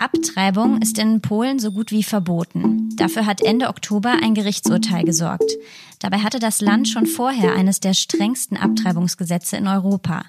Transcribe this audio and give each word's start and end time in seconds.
Abtreibung 0.00 0.80
ist 0.80 0.96
in 1.00 1.20
Polen 1.20 1.58
so 1.58 1.72
gut 1.72 1.90
wie 1.90 2.04
verboten. 2.04 2.88
Dafür 2.94 3.26
hat 3.26 3.40
Ende 3.40 3.66
Oktober 3.66 4.16
ein 4.22 4.34
Gerichtsurteil 4.34 5.02
gesorgt. 5.02 5.56
Dabei 5.98 6.18
hatte 6.18 6.38
das 6.38 6.60
Land 6.60 6.86
schon 6.86 7.04
vorher 7.04 7.54
eines 7.54 7.80
der 7.80 7.94
strengsten 7.94 8.56
Abtreibungsgesetze 8.56 9.56
in 9.56 9.66
Europa. 9.66 10.22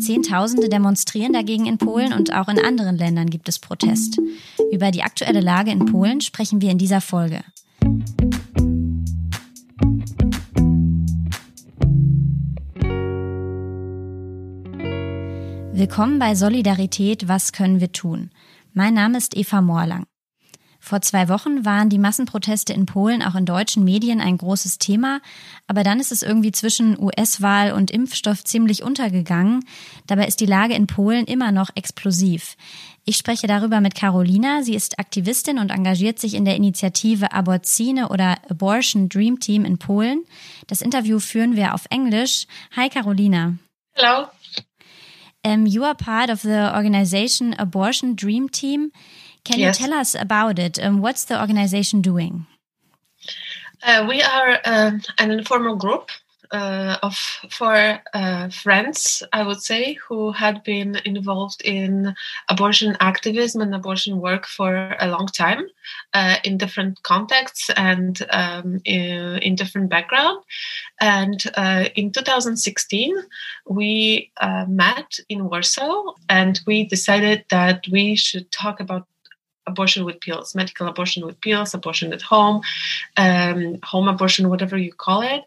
Zehntausende 0.00 0.68
demonstrieren 0.68 1.32
dagegen 1.32 1.66
in 1.66 1.78
Polen 1.78 2.12
und 2.12 2.34
auch 2.34 2.48
in 2.48 2.58
anderen 2.58 2.96
Ländern 2.96 3.30
gibt 3.30 3.48
es 3.48 3.60
Protest. 3.60 4.20
Über 4.72 4.90
die 4.90 5.04
aktuelle 5.04 5.40
Lage 5.40 5.70
in 5.70 5.86
Polen 5.86 6.20
sprechen 6.20 6.60
wir 6.60 6.72
in 6.72 6.78
dieser 6.78 7.00
Folge. 7.00 7.44
Willkommen 15.72 16.18
bei 16.18 16.34
Solidarität, 16.34 17.28
was 17.28 17.52
können 17.52 17.78
wir 17.78 17.92
tun? 17.92 18.30
Mein 18.76 18.94
Name 18.94 19.18
ist 19.18 19.36
Eva 19.36 19.60
Morlang. 19.60 20.04
Vor 20.80 21.00
zwei 21.00 21.28
Wochen 21.28 21.64
waren 21.64 21.90
die 21.90 21.98
Massenproteste 21.98 22.72
in 22.72 22.86
Polen 22.86 23.22
auch 23.22 23.36
in 23.36 23.46
deutschen 23.46 23.84
Medien 23.84 24.20
ein 24.20 24.36
großes 24.36 24.78
Thema, 24.78 25.20
aber 25.68 25.84
dann 25.84 26.00
ist 26.00 26.10
es 26.10 26.24
irgendwie 26.24 26.50
zwischen 26.50 26.98
US-Wahl 27.00 27.70
und 27.70 27.92
Impfstoff 27.92 28.42
ziemlich 28.42 28.82
untergegangen. 28.82 29.64
Dabei 30.08 30.26
ist 30.26 30.40
die 30.40 30.46
Lage 30.46 30.74
in 30.74 30.88
Polen 30.88 31.24
immer 31.26 31.52
noch 31.52 31.70
explosiv. 31.76 32.56
Ich 33.04 33.16
spreche 33.16 33.46
darüber 33.46 33.80
mit 33.80 33.94
Carolina. 33.94 34.64
Sie 34.64 34.74
ist 34.74 34.98
Aktivistin 34.98 35.60
und 35.60 35.70
engagiert 35.70 36.18
sich 36.18 36.34
in 36.34 36.44
der 36.44 36.56
Initiative 36.56 37.32
Aborcine 37.32 38.08
oder 38.08 38.38
Abortion 38.50 39.08
Dream 39.08 39.38
Team 39.38 39.64
in 39.64 39.78
Polen. 39.78 40.24
Das 40.66 40.82
Interview 40.82 41.20
führen 41.20 41.54
wir 41.54 41.74
auf 41.74 41.86
Englisch. 41.90 42.48
Hi 42.76 42.88
Carolina. 42.88 43.54
Hello. 43.92 44.26
Um, 45.44 45.66
you 45.66 45.84
are 45.84 45.94
part 45.94 46.30
of 46.30 46.42
the 46.42 46.74
organization 46.74 47.54
Abortion 47.58 48.14
Dream 48.14 48.48
Team. 48.48 48.90
Can 49.44 49.58
yes. 49.58 49.78
you 49.78 49.86
tell 49.86 49.94
us 49.96 50.14
about 50.14 50.58
it? 50.58 50.82
Um, 50.82 51.00
what's 51.00 51.24
the 51.24 51.38
organization 51.38 52.00
doing? 52.00 52.46
Uh, 53.82 54.06
we 54.08 54.22
are 54.22 54.58
uh, 54.64 54.92
an 55.18 55.30
informal 55.30 55.76
group 55.76 56.08
uh, 56.50 56.98
of 57.02 57.16
four 57.50 58.00
uh, 58.12 58.48
friends, 58.48 59.22
I 59.32 59.42
would 59.42 59.62
say, 59.62 59.94
who 59.94 60.32
had 60.32 60.62
been 60.64 60.96
involved 61.04 61.62
in 61.62 62.14
abortion 62.48 62.96
activism 63.00 63.62
and 63.62 63.74
abortion 63.74 64.20
work 64.20 64.46
for 64.46 64.96
a 65.00 65.08
long 65.08 65.26
time 65.26 65.66
uh, 66.12 66.36
in 66.44 66.58
different 66.58 67.02
contexts 67.02 67.70
and 67.76 68.20
um, 68.30 68.80
in, 68.84 69.38
in, 69.38 69.54
different 69.54 69.90
background. 69.90 70.42
And 71.00 71.42
uh, 71.54 71.86
in 71.94 72.12
2016, 72.12 73.16
we 73.68 74.30
uh, 74.40 74.66
met 74.68 75.18
in 75.28 75.48
Warsaw 75.48 76.12
and 76.28 76.60
we 76.66 76.84
decided 76.84 77.44
that 77.50 77.86
we 77.90 78.16
should 78.16 78.50
talk 78.50 78.80
about 78.80 79.06
abortion 79.66 80.04
with 80.04 80.20
pills, 80.20 80.54
medical 80.54 80.86
abortion 80.86 81.24
with 81.26 81.40
pills, 81.40 81.74
abortion 81.74 82.12
at 82.12 82.22
home, 82.22 82.62
um, 83.16 83.78
home 83.82 84.08
abortion, 84.08 84.48
whatever 84.48 84.76
you 84.76 84.92
call 84.92 85.22
it, 85.22 85.42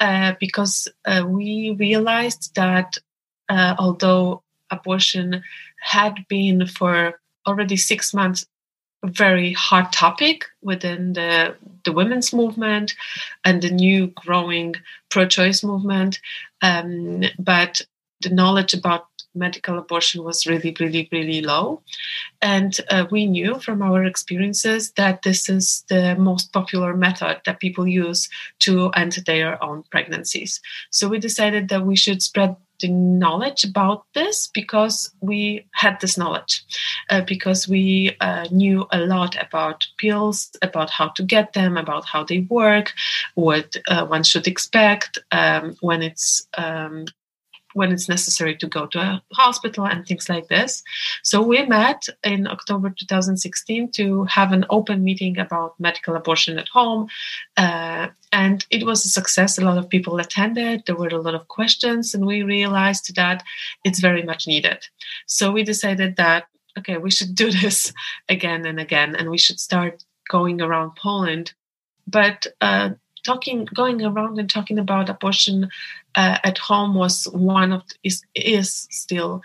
uh, 0.00 0.34
because 0.40 0.88
uh, 1.04 1.24
we 1.26 1.76
realized 1.78 2.54
that 2.54 2.98
uh, 3.48 3.74
although 3.78 4.42
abortion 4.70 5.42
had 5.80 6.26
been 6.28 6.66
for 6.66 7.20
already 7.46 7.76
six 7.76 8.14
months 8.14 8.46
a 9.02 9.08
very 9.08 9.52
hot 9.52 9.92
topic 9.92 10.44
within 10.62 11.12
the, 11.14 11.56
the 11.84 11.92
women's 11.92 12.32
movement 12.32 12.94
and 13.44 13.60
the 13.60 13.70
new 13.70 14.06
growing 14.08 14.76
pro-choice 15.10 15.64
movement, 15.64 16.20
um, 16.62 17.24
but 17.38 17.82
the 18.20 18.30
knowledge 18.30 18.74
about 18.74 19.06
medical 19.34 19.78
abortion 19.78 20.24
was 20.24 20.46
really, 20.46 20.74
really, 20.78 21.08
really 21.12 21.40
low. 21.40 21.82
And 22.40 22.76
uh, 22.90 23.06
we 23.10 23.26
knew 23.26 23.58
from 23.58 23.82
our 23.82 24.04
experiences 24.04 24.92
that 24.92 25.22
this 25.22 25.48
is 25.48 25.84
the 25.88 26.16
most 26.16 26.52
popular 26.52 26.96
method 26.96 27.40
that 27.44 27.60
people 27.60 27.86
use 27.86 28.28
to 28.60 28.90
end 28.90 29.12
their 29.26 29.62
own 29.62 29.84
pregnancies. 29.90 30.60
So 30.90 31.08
we 31.08 31.18
decided 31.18 31.68
that 31.68 31.86
we 31.86 31.96
should 31.96 32.22
spread 32.22 32.56
the 32.82 32.88
knowledge 32.88 33.64
about 33.64 34.04
this 34.14 34.48
because 34.48 35.10
we 35.20 35.64
had 35.72 36.00
this 36.00 36.18
knowledge, 36.18 36.64
uh, 37.10 37.22
because 37.22 37.68
we 37.68 38.16
uh, 38.20 38.46
knew 38.50 38.86
a 38.90 38.98
lot 38.98 39.40
about 39.40 39.86
pills, 39.98 40.50
about 40.62 40.90
how 40.90 41.08
to 41.10 41.22
get 41.22 41.52
them, 41.54 41.76
about 41.76 42.04
how 42.04 42.24
they 42.24 42.40
work, 42.50 42.92
what 43.34 43.76
uh, 43.88 44.04
one 44.04 44.24
should 44.24 44.46
expect 44.46 45.18
um, 45.30 45.76
when 45.80 46.02
it's 46.02 46.46
um, 46.58 47.06
when 47.74 47.92
it's 47.92 48.08
necessary 48.08 48.56
to 48.56 48.66
go 48.66 48.86
to 48.86 48.98
a 48.98 49.22
hospital 49.32 49.86
and 49.86 50.06
things 50.06 50.28
like 50.28 50.48
this. 50.48 50.82
So 51.22 51.42
we 51.42 51.64
met 51.66 52.06
in 52.24 52.46
October 52.46 52.90
2016 52.90 53.90
to 53.92 54.24
have 54.24 54.52
an 54.52 54.64
open 54.70 55.04
meeting 55.04 55.38
about 55.38 55.78
medical 55.78 56.16
abortion 56.16 56.58
at 56.58 56.68
home. 56.68 57.08
Uh, 57.56 58.08
and 58.32 58.66
it 58.70 58.84
was 58.84 59.04
a 59.04 59.08
success. 59.08 59.58
A 59.58 59.64
lot 59.64 59.78
of 59.78 59.88
people 59.88 60.18
attended. 60.18 60.84
There 60.86 60.96
were 60.96 61.08
a 61.08 61.20
lot 61.20 61.34
of 61.34 61.48
questions, 61.48 62.14
and 62.14 62.26
we 62.26 62.42
realized 62.42 63.14
that 63.16 63.42
it's 63.84 64.00
very 64.00 64.22
much 64.22 64.46
needed. 64.46 64.86
So 65.26 65.52
we 65.52 65.62
decided 65.62 66.16
that, 66.16 66.44
okay, 66.78 66.96
we 66.96 67.10
should 67.10 67.34
do 67.34 67.50
this 67.62 67.92
again 68.28 68.66
and 68.66 68.80
again, 68.80 69.14
and 69.14 69.30
we 69.30 69.38
should 69.38 69.60
start 69.60 70.04
going 70.30 70.60
around 70.60 70.96
Poland. 70.96 71.52
But 72.06 72.46
uh, 72.60 72.90
talking 73.24 73.66
going 73.74 74.02
around 74.04 74.38
and 74.38 74.50
talking 74.50 74.78
about 74.78 75.08
abortion 75.08 75.68
uh, 76.14 76.38
at 76.44 76.58
home 76.58 76.94
was 76.94 77.24
one 77.32 77.72
of 77.72 77.82
is 78.02 78.22
is 78.34 78.88
still 78.90 79.42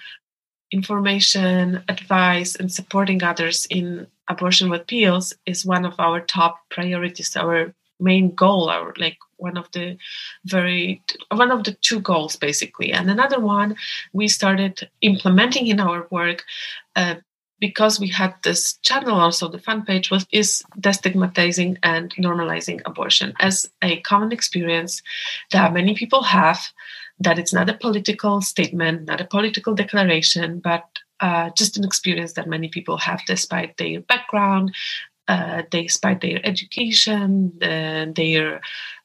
information 0.72 1.84
advice 1.88 2.56
and 2.56 2.72
supporting 2.72 3.24
others 3.24 3.66
in 3.70 4.08
abortion 4.28 4.70
with 4.70 4.88
pills 4.88 5.34
is 5.46 5.66
one 5.66 5.86
of 5.86 5.94
our 6.00 6.20
top 6.20 6.60
priorities 6.70 7.36
our 7.38 7.74
main 8.00 8.34
goal 8.36 8.70
our 8.70 8.94
like 8.98 9.18
one 9.38 9.58
of 9.58 9.72
the 9.72 9.98
very 10.46 11.02
one 11.32 11.52
of 11.52 11.64
the 11.64 11.74
two 11.74 12.00
goals 12.00 12.36
basically. 12.36 12.92
And 12.92 13.10
another 13.10 13.40
one 13.40 13.76
we 14.14 14.28
started 14.28 14.90
implementing 15.02 15.68
in 15.68 15.80
our 15.80 16.08
work 16.12 16.44
uh, 16.96 17.16
because 17.60 18.00
we 18.00 18.08
had 18.08 18.34
this 18.44 18.78
channel 18.78 19.20
also 19.20 19.48
the 19.48 19.60
fan 19.60 19.84
page 19.84 20.12
was 20.12 20.26
is 20.32 20.64
destigmatizing 20.80 21.78
and 21.84 22.14
normalizing 22.16 22.82
abortion 22.86 23.34
as 23.40 23.70
a 23.82 24.00
common 24.02 24.32
experience 24.32 25.02
that 25.52 25.74
many 25.74 25.96
people 25.96 26.24
have 26.24 26.60
that 27.20 27.40
it's 27.40 27.54
not 27.54 27.70
a 27.70 27.74
political 27.74 28.42
statement 28.42 29.06
not 29.06 29.22
a 29.22 29.26
political 29.26 29.74
declaration 29.74 30.60
but 30.60 30.86
uh, 31.20 31.50
just 31.58 31.78
an 31.78 31.84
experience 31.84 32.34
that 32.34 32.48
many 32.48 32.68
people 32.68 32.98
have 32.98 33.22
despite 33.26 33.76
their 33.78 34.02
background 34.02 34.74
uh, 35.28 35.64
despite 35.72 36.22
their 36.22 36.40
education 36.46 37.52
uh, 37.62 38.06
their 38.16 38.62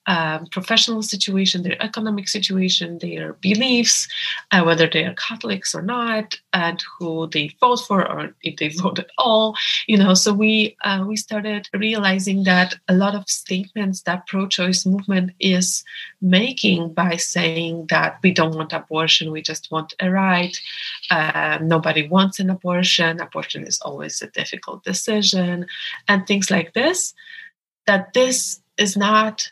um, 0.07 0.47
professional 0.47 1.03
situation, 1.03 1.63
their 1.63 1.81
economic 1.81 2.29
situation, 2.29 2.99
their 2.99 3.35
beliefs, 3.35 4.09
uh, 4.51 4.63
whether 4.63 4.89
they 4.89 5.05
are 5.05 5.15
Catholics 5.15 5.75
or 5.75 5.83
not, 5.83 6.39
and 6.53 6.83
who 6.99 7.29
they 7.29 7.55
vote 7.61 7.77
for 7.77 8.07
or 8.07 8.35
if 8.43 8.57
they 8.57 8.69
vote 8.83 8.99
at 8.99 9.11
all. 9.19 9.57
You 9.87 9.99
know, 9.99 10.15
so 10.15 10.33
we 10.33 10.77
uh, 10.85 11.05
we 11.07 11.17
started 11.17 11.69
realizing 11.73 12.45
that 12.45 12.75
a 12.89 12.95
lot 12.95 13.15
of 13.15 13.29
statements 13.29 14.03
that 14.03 14.27
pro-choice 14.27 14.85
movement 14.87 15.33
is 15.39 15.85
making 16.21 16.95
by 16.95 17.17
saying 17.17 17.87
that 17.87 18.19
we 18.23 18.33
don't 18.33 18.57
want 18.57 18.73
abortion, 18.73 19.31
we 19.31 19.43
just 19.43 19.71
want 19.71 19.95
a 20.01 20.11
right. 20.11 20.59
Uh, 21.11 21.59
nobody 21.62 22.09
wants 22.09 22.41
an 22.41 22.51
abortion. 22.51 23.21
Abortion 23.21 23.65
is 23.67 23.81
always 23.83 24.21
a 24.21 24.27
difficult 24.29 24.83
decision, 24.85 25.67
and 26.09 26.27
things 26.27 26.51
like 26.51 26.75
this. 26.75 27.15
That 27.87 28.12
this 28.15 28.61
is 28.79 28.97
not 28.97 29.51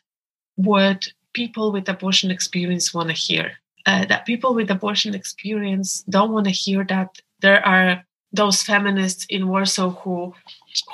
what 0.65 1.09
people 1.33 1.73
with 1.73 1.89
abortion 1.89 2.31
experience 2.31 2.93
want 2.93 3.09
to 3.09 3.15
hear. 3.15 3.53
Uh, 3.87 4.05
that 4.07 4.27
people 4.27 4.55
with 4.55 4.71
abortion 4.71 5.15
experience 5.15 6.03
don't 6.03 6.33
want 6.33 6.45
to 6.47 6.53
hear 6.53 6.85
that 6.85 7.19
there 7.41 7.67
are 7.67 8.05
those 8.33 8.63
feminists 8.63 9.27
in 9.29 9.49
Warsaw 9.49 9.91
who 9.91 10.35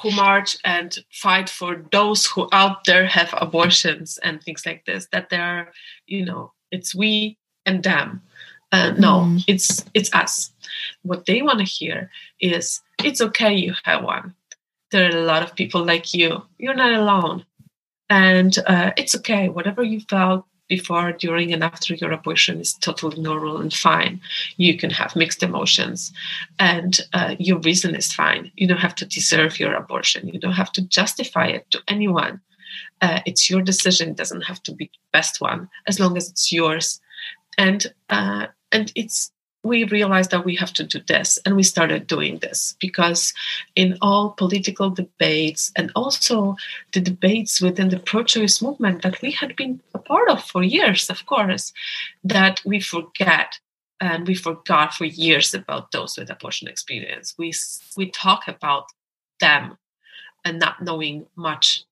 who 0.00 0.10
march 0.12 0.56
and 0.64 0.98
fight 1.10 1.50
for 1.50 1.84
those 1.92 2.24
who 2.24 2.48
out 2.52 2.84
there 2.84 3.04
have 3.04 3.34
abortions 3.36 4.18
and 4.18 4.42
things 4.42 4.64
like 4.64 4.84
this. 4.86 5.08
That 5.12 5.28
there 5.28 5.42
are, 5.42 5.72
you 6.06 6.24
know, 6.24 6.52
it's 6.70 6.94
we 6.94 7.36
and 7.66 7.82
them. 7.82 8.22
Uh, 8.72 8.92
no, 8.98 9.26
mm. 9.26 9.44
it's 9.46 9.84
it's 9.92 10.14
us. 10.14 10.52
What 11.02 11.26
they 11.26 11.42
want 11.42 11.58
to 11.58 11.64
hear 11.64 12.10
is 12.40 12.80
it's 13.02 13.20
okay 13.20 13.54
you 13.54 13.74
have 13.84 14.04
one. 14.04 14.34
There 14.92 15.06
are 15.06 15.16
a 15.16 15.24
lot 15.24 15.42
of 15.42 15.56
people 15.56 15.84
like 15.84 16.14
you. 16.14 16.42
You're 16.58 16.74
not 16.74 16.92
alone 16.92 17.44
and 18.08 18.56
uh, 18.66 18.92
it's 18.96 19.14
okay. 19.16 19.48
Whatever 19.48 19.82
you 19.82 20.00
felt 20.00 20.46
before 20.68 21.12
during 21.12 21.52
and 21.52 21.62
after 21.62 21.94
your 21.94 22.12
abortion 22.12 22.60
is 22.60 22.74
totally 22.74 23.20
normal 23.20 23.58
and 23.58 23.72
fine. 23.72 24.20
You 24.56 24.76
can 24.76 24.90
have 24.90 25.16
mixed 25.16 25.42
emotions. 25.42 26.12
And 26.58 26.98
uh, 27.12 27.36
your 27.38 27.58
reason 27.60 27.94
is 27.94 28.12
fine. 28.12 28.50
You 28.56 28.66
don't 28.66 28.78
have 28.78 28.94
to 28.96 29.06
deserve 29.06 29.60
your 29.60 29.74
abortion. 29.74 30.28
You 30.28 30.40
don't 30.40 30.52
have 30.52 30.72
to 30.72 30.82
justify 30.82 31.46
it 31.46 31.70
to 31.70 31.82
anyone. 31.88 32.40
Uh, 33.00 33.20
it's 33.26 33.48
your 33.48 33.62
decision. 33.62 34.10
It 34.10 34.16
doesn't 34.16 34.42
have 34.42 34.62
to 34.64 34.74
be 34.74 34.86
the 34.86 34.98
best 35.12 35.40
one 35.40 35.68
as 35.86 36.00
long 36.00 36.16
as 36.16 36.28
it's 36.28 36.52
yours. 36.52 37.00
And 37.58 37.86
uh, 38.10 38.48
and 38.72 38.92
it's 38.94 39.30
we 39.66 39.84
realized 39.84 40.30
that 40.30 40.44
we 40.44 40.54
have 40.56 40.72
to 40.72 40.84
do 40.84 41.00
this 41.06 41.38
and 41.44 41.56
we 41.56 41.62
started 41.62 42.06
doing 42.06 42.38
this 42.38 42.76
because 42.80 43.34
in 43.74 43.98
all 44.00 44.30
political 44.30 44.90
debates 44.90 45.72
and 45.76 45.90
also 45.94 46.56
the 46.92 47.00
debates 47.00 47.60
within 47.60 47.88
the 47.88 47.98
pro-choice 47.98 48.62
movement 48.62 49.02
that 49.02 49.20
we 49.22 49.30
had 49.30 49.54
been 49.56 49.80
a 49.94 49.98
part 49.98 50.28
of 50.30 50.42
for 50.44 50.62
years 50.62 51.10
of 51.10 51.26
course 51.26 51.72
that 52.24 52.60
we 52.64 52.80
forget 52.80 53.58
and 54.00 54.26
we 54.26 54.34
forgot 54.34 54.94
for 54.94 55.04
years 55.04 55.54
about 55.54 55.90
those 55.92 56.16
with 56.16 56.30
abortion 56.30 56.68
experience 56.68 57.34
we 57.38 57.52
we 57.96 58.10
talk 58.10 58.48
about 58.48 58.86
them 59.40 59.76
and 60.44 60.58
not 60.58 60.82
knowing 60.82 61.26
much 61.36 61.84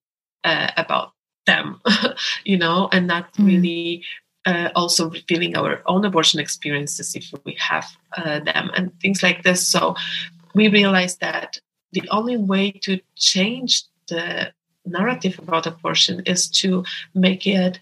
uh, 0.44 0.70
about 0.76 1.12
them 1.46 1.80
you 2.44 2.56
know 2.56 2.88
and 2.92 3.06
not 3.06 3.32
mm. 3.34 3.46
really 3.46 4.04
uh, 4.46 4.70
also 4.74 5.10
revealing 5.10 5.56
our 5.56 5.82
own 5.86 6.04
abortion 6.04 6.40
experiences 6.40 7.14
if 7.14 7.32
we 7.44 7.56
have 7.58 7.86
uh, 8.16 8.40
them 8.40 8.70
and 8.76 8.98
things 9.00 9.22
like 9.22 9.42
this. 9.42 9.66
So 9.66 9.94
we 10.54 10.68
realized 10.68 11.20
that 11.20 11.58
the 11.92 12.08
only 12.10 12.36
way 12.36 12.72
to 12.82 13.00
change 13.16 13.84
the 14.08 14.52
narrative 14.84 15.38
about 15.38 15.66
abortion 15.66 16.22
is 16.26 16.48
to 16.48 16.84
make 17.14 17.46
it 17.46 17.78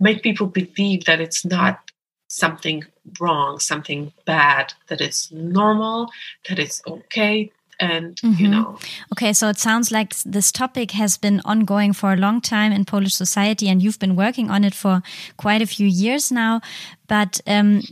make 0.00 0.22
people 0.22 0.46
believe 0.46 1.04
that 1.04 1.20
it's 1.20 1.44
not 1.44 1.90
something 2.28 2.84
wrong, 3.20 3.58
something 3.58 4.12
bad, 4.24 4.72
that 4.88 5.00
it's 5.00 5.30
normal, 5.32 6.10
that 6.48 6.58
it's 6.58 6.82
okay 6.86 7.50
and 7.80 8.16
mm-hmm. 8.16 8.42
you 8.42 8.48
know 8.48 8.78
okay 9.12 9.32
so 9.32 9.48
it 9.48 9.58
sounds 9.58 9.90
like 9.90 10.14
this 10.24 10.50
topic 10.50 10.92
has 10.92 11.16
been 11.16 11.40
ongoing 11.44 11.92
for 11.92 12.12
a 12.12 12.16
long 12.16 12.40
time 12.40 12.72
in 12.72 12.84
polish 12.84 13.14
society 13.14 13.68
and 13.68 13.82
you've 13.82 13.98
been 13.98 14.16
working 14.16 14.50
on 14.50 14.64
it 14.64 14.74
for 14.74 15.02
quite 15.36 15.62
a 15.62 15.66
few 15.66 15.86
years 15.86 16.32
now 16.32 16.60
but 17.08 17.40
um, 17.46 17.82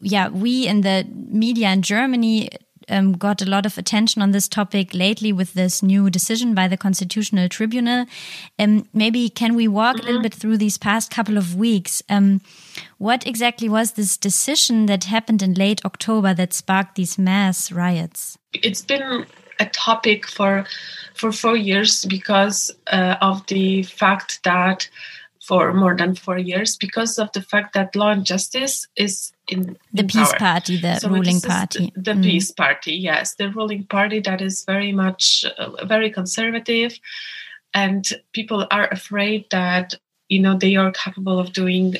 yeah 0.00 0.28
we 0.28 0.66
in 0.66 0.82
the 0.82 1.06
media 1.28 1.70
in 1.70 1.82
germany 1.82 2.48
um, 2.88 3.12
got 3.12 3.42
a 3.42 3.48
lot 3.48 3.66
of 3.66 3.78
attention 3.78 4.22
on 4.22 4.30
this 4.30 4.48
topic 4.48 4.94
lately 4.94 5.32
with 5.32 5.54
this 5.54 5.82
new 5.82 6.10
decision 6.10 6.54
by 6.54 6.68
the 6.68 6.76
Constitutional 6.76 7.48
Tribunal. 7.48 8.06
Um, 8.58 8.88
maybe 8.92 9.28
can 9.28 9.54
we 9.54 9.68
walk 9.68 9.96
mm-hmm. 9.96 10.02
a 10.02 10.06
little 10.06 10.18
mm-hmm. 10.18 10.22
bit 10.22 10.34
through 10.34 10.58
these 10.58 10.78
past 10.78 11.10
couple 11.10 11.36
of 11.36 11.56
weeks? 11.56 12.02
Um, 12.08 12.40
what 12.98 13.26
exactly 13.26 13.68
was 13.68 13.92
this 13.92 14.16
decision 14.16 14.86
that 14.86 15.04
happened 15.04 15.42
in 15.42 15.54
late 15.54 15.84
October 15.84 16.34
that 16.34 16.52
sparked 16.52 16.94
these 16.96 17.18
mass 17.18 17.70
riots? 17.70 18.38
it's 18.62 18.82
been 18.82 19.26
a 19.60 19.66
topic 19.66 20.26
for 20.26 20.66
for 21.14 21.32
four 21.32 21.56
years 21.56 22.04
because 22.06 22.70
uh, 22.88 23.16
of 23.20 23.46
the 23.46 23.82
fact 23.84 24.42
that 24.44 24.88
for 25.46 25.74
more 25.74 25.94
than 25.94 26.14
four 26.14 26.38
years 26.38 26.76
because 26.76 27.18
of 27.18 27.30
the 27.32 27.42
fact 27.42 27.74
that 27.74 27.94
law 27.94 28.10
and 28.10 28.24
justice 28.24 28.86
is 28.96 29.32
in 29.48 29.76
the 29.92 30.00
in 30.00 30.08
PiS 30.08 30.30
power. 30.30 30.38
party 30.38 30.76
the 30.78 30.98
so 30.98 31.08
ruling 31.10 31.40
party 31.40 31.92
the, 31.94 32.02
the 32.02 32.12
mm. 32.12 32.24
PiS 32.24 32.50
party 32.52 32.94
yes 32.94 33.34
the 33.34 33.50
ruling 33.50 33.84
party 33.84 34.20
that 34.20 34.40
is 34.40 34.64
very 34.64 34.90
much 34.92 35.44
uh, 35.58 35.84
very 35.84 36.10
conservative 36.10 36.98
and 37.74 38.08
people 38.32 38.66
are 38.70 38.88
afraid 38.88 39.44
that 39.50 39.94
you 40.28 40.40
know 40.40 40.56
they 40.56 40.76
are 40.76 40.92
capable 40.92 41.38
of 41.38 41.52
doing 41.52 41.94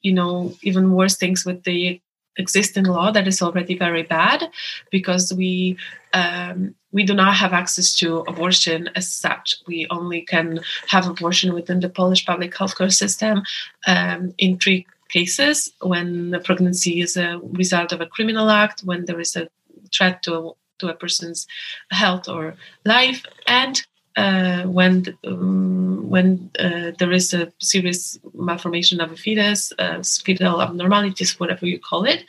you 0.00 0.12
know 0.12 0.52
even 0.62 0.92
worse 0.92 1.16
things 1.16 1.44
with 1.46 1.62
the 1.62 2.01
existing 2.36 2.84
law 2.84 3.10
that 3.10 3.28
is 3.28 3.42
already 3.42 3.76
very 3.76 4.02
bad 4.02 4.48
because 4.90 5.32
we 5.32 5.76
um, 6.14 6.74
we 6.92 7.04
do 7.04 7.14
not 7.14 7.34
have 7.34 7.52
access 7.52 7.94
to 7.96 8.18
abortion 8.28 8.90
as 8.94 9.10
such. 9.10 9.56
We 9.66 9.86
only 9.90 10.22
can 10.22 10.60
have 10.88 11.08
abortion 11.08 11.54
within 11.54 11.80
the 11.80 11.88
Polish 11.88 12.26
public 12.26 12.54
healthcare 12.54 12.92
system 12.92 13.42
um, 13.86 14.34
in 14.38 14.58
three 14.58 14.86
cases 15.08 15.72
when 15.80 16.30
the 16.30 16.40
pregnancy 16.40 17.00
is 17.00 17.16
a 17.16 17.40
result 17.42 17.92
of 17.92 18.00
a 18.00 18.06
criminal 18.06 18.50
act, 18.50 18.82
when 18.82 19.04
there 19.04 19.20
is 19.20 19.36
a 19.36 19.48
threat 19.94 20.22
to 20.24 20.38
a, 20.38 20.50
to 20.78 20.88
a 20.88 20.94
person's 20.94 21.46
health 21.90 22.28
or 22.28 22.54
life, 22.84 23.24
and 23.46 23.86
uh, 24.16 24.62
when 24.64 25.16
um, 25.24 26.08
when 26.08 26.50
uh, 26.58 26.92
there 26.98 27.12
is 27.12 27.32
a 27.32 27.50
serious 27.58 28.18
malformation 28.34 29.00
of 29.00 29.12
a 29.12 29.16
fetus, 29.16 29.72
uh, 29.78 30.02
fetal 30.02 30.60
abnormalities, 30.60 31.40
whatever 31.40 31.66
you 31.66 31.78
call 31.78 32.04
it, 32.04 32.24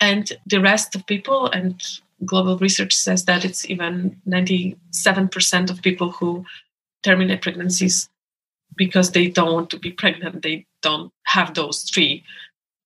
and 0.00 0.32
the 0.46 0.60
rest 0.60 0.94
of 0.96 1.06
people 1.06 1.46
and 1.46 1.80
global 2.24 2.58
research 2.58 2.94
says 2.94 3.24
that 3.24 3.44
it's 3.44 3.68
even 3.68 4.20
97% 4.28 5.70
of 5.70 5.82
people 5.82 6.10
who 6.10 6.44
terminate 7.02 7.42
pregnancies 7.42 8.08
because 8.76 9.10
they 9.10 9.28
don't 9.28 9.52
want 9.52 9.70
to 9.70 9.78
be 9.78 9.90
pregnant, 9.90 10.42
they 10.42 10.66
don't 10.82 11.12
have 11.24 11.54
those 11.54 11.82
three 11.82 12.24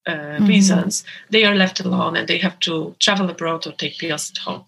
uh, 0.07 0.13
mm-hmm. 0.13 0.47
reasons, 0.47 1.05
they 1.31 1.45
are 1.45 1.55
left 1.55 1.81
alone 1.81 2.17
and 2.17 2.29
they 2.29 2.39
have 2.39 2.59
to 2.61 2.95
travel 2.99 3.29
abroad 3.31 3.67
or 3.67 3.73
take 3.73 3.99
pills 3.99 4.31
at 4.31 4.39
home 4.39 4.65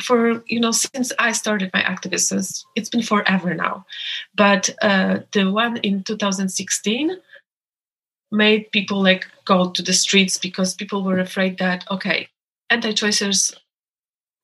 for 0.00 0.42
you 0.46 0.58
know 0.60 0.72
since 0.72 1.12
i 1.18 1.30
started 1.32 1.70
my 1.72 1.80
activism 1.82 2.40
it's 2.74 2.88
been 2.88 3.02
forever 3.02 3.54
now. 3.54 3.86
But 4.34 4.70
uh, 4.82 5.20
the 5.32 5.50
one 5.50 5.76
in 5.78 6.02
2016 6.02 7.16
made 8.32 8.72
people 8.72 9.02
like 9.02 9.26
go 9.44 9.70
to 9.70 9.82
the 9.82 9.92
streets 9.92 10.38
because 10.38 10.74
people 10.74 11.02
were 11.04 11.18
afraid 11.18 11.58
that 11.58 11.84
okay 11.90 12.28
anti-choicers 12.70 13.54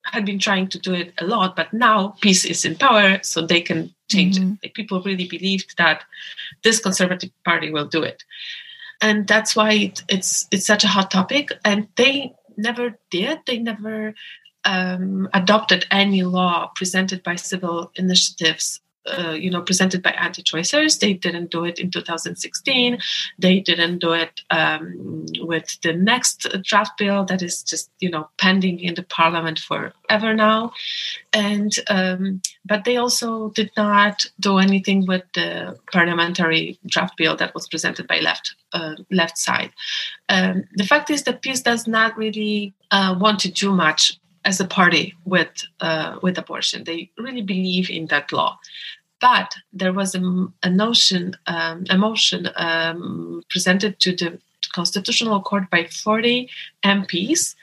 had 0.04 0.24
been 0.24 0.38
trying 0.38 0.68
to 0.68 0.78
do 0.78 0.94
it 0.94 1.12
a 1.18 1.24
lot 1.24 1.56
but 1.56 1.72
now 1.72 2.14
PiS 2.20 2.44
is 2.44 2.64
in 2.64 2.76
power 2.76 3.18
so 3.22 3.44
they 3.44 3.60
can 3.60 3.92
change 4.10 4.38
mm-hmm. 4.38 4.52
it 4.52 4.58
like 4.62 4.74
people 4.74 5.00
really 5.02 5.26
believed 5.26 5.76
that 5.78 6.04
this 6.62 6.80
conservative 6.80 7.30
party 7.44 7.70
will 7.70 7.86
do 7.86 8.02
it. 8.02 8.24
And 9.00 9.26
that's 9.26 9.56
why 9.56 9.72
it, 9.72 10.02
it's 10.08 10.46
it's 10.50 10.66
such 10.66 10.84
a 10.84 10.88
hot 10.88 11.10
topic 11.10 11.52
and 11.64 11.88
they 11.96 12.34
never 12.58 12.98
did. 13.10 13.38
They 13.46 13.58
never 13.58 14.14
um, 14.64 15.28
adopted 15.32 15.86
any 15.90 16.22
law 16.22 16.70
presented 16.74 17.22
by 17.22 17.36
civil 17.36 17.90
initiatives 17.96 18.80
uh, 19.06 19.32
you 19.32 19.50
know 19.50 19.62
presented 19.62 20.02
by 20.02 20.10
anti-choicers. 20.10 20.98
They 20.98 21.14
didn't 21.14 21.50
do 21.50 21.64
it 21.64 21.78
in 21.78 21.90
2016 21.90 22.98
they 23.38 23.60
didn't 23.60 23.98
do 23.98 24.12
it 24.12 24.42
um, 24.50 25.24
with 25.40 25.80
the 25.82 25.94
next 25.94 26.46
draft 26.62 26.98
bill 26.98 27.24
that 27.24 27.42
is 27.42 27.62
just 27.62 27.90
you 28.00 28.10
know 28.10 28.28
pending 28.36 28.78
in 28.80 28.94
the 28.94 29.02
parliament 29.02 29.58
forever 29.58 30.34
now. 30.34 30.72
And 31.32 31.72
um, 31.88 32.42
but 32.66 32.84
they 32.84 32.98
also 32.98 33.50
did 33.50 33.70
not 33.76 34.26
do 34.38 34.58
anything 34.58 35.06
with 35.06 35.22
the 35.34 35.78
parliamentary 35.92 36.78
draft 36.86 37.16
bill 37.16 37.36
that 37.36 37.54
was 37.54 37.68
presented 37.68 38.06
by 38.06 38.20
left 38.20 38.54
uh, 38.72 38.96
left 39.10 39.38
side. 39.38 39.72
Um, 40.28 40.64
the 40.74 40.84
fact 40.84 41.10
is 41.10 41.22
that 41.24 41.42
PiS 41.42 41.62
does 41.62 41.86
not 41.86 42.16
really 42.16 42.74
uh, 42.90 43.16
want 43.18 43.40
to 43.40 43.50
do 43.50 43.72
much 43.72 44.19
as 44.44 44.60
a 44.60 44.64
party 44.64 45.14
with 45.24 45.66
uh, 45.80 46.18
with 46.22 46.38
abortion. 46.38 46.84
They 46.84 47.10
really 47.18 47.42
believe 47.42 47.90
in 47.90 48.06
that 48.06 48.32
law. 48.32 48.58
But 49.20 49.54
there 49.72 49.92
was 49.92 50.14
a, 50.14 50.46
a 50.62 50.70
notion, 50.70 51.36
um, 51.46 51.84
a 51.90 51.98
motion 51.98 52.48
um, 52.56 53.42
presented 53.50 54.00
to 54.00 54.16
the 54.16 54.38
Constitutional 54.72 55.42
Court 55.42 55.68
by 55.70 55.84
40 55.84 56.48
MPs, 56.84 57.54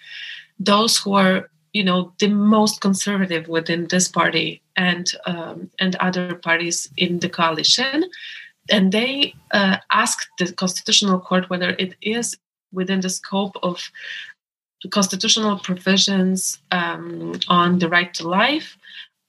those 0.60 0.98
who 0.98 1.14
are, 1.14 1.50
you 1.74 1.84
know, 1.84 2.14
the 2.20 2.28
most 2.28 2.82
conservative 2.82 3.48
within 3.48 3.88
this 3.88 4.08
party 4.08 4.62
and 4.76 5.12
um, 5.26 5.72
and 5.80 5.96
other 5.96 6.36
parties 6.36 6.90
in 6.98 7.20
the 7.20 7.30
coalition, 7.30 8.04
and 8.70 8.92
they 8.92 9.34
uh, 9.52 9.78
asked 9.92 10.30
the 10.38 10.54
Constitutional 10.54 11.20
Court 11.20 11.50
whether 11.50 11.76
it 11.80 11.96
is 12.02 12.38
within 12.72 13.00
the 13.02 13.10
scope 13.10 13.56
of 13.64 13.90
constitutional 14.92 15.60
provisions 15.60 16.60
um, 16.72 17.34
on 17.48 17.80
the 17.80 17.90
right 17.90 18.14
to 18.14 18.28
life 18.28 18.78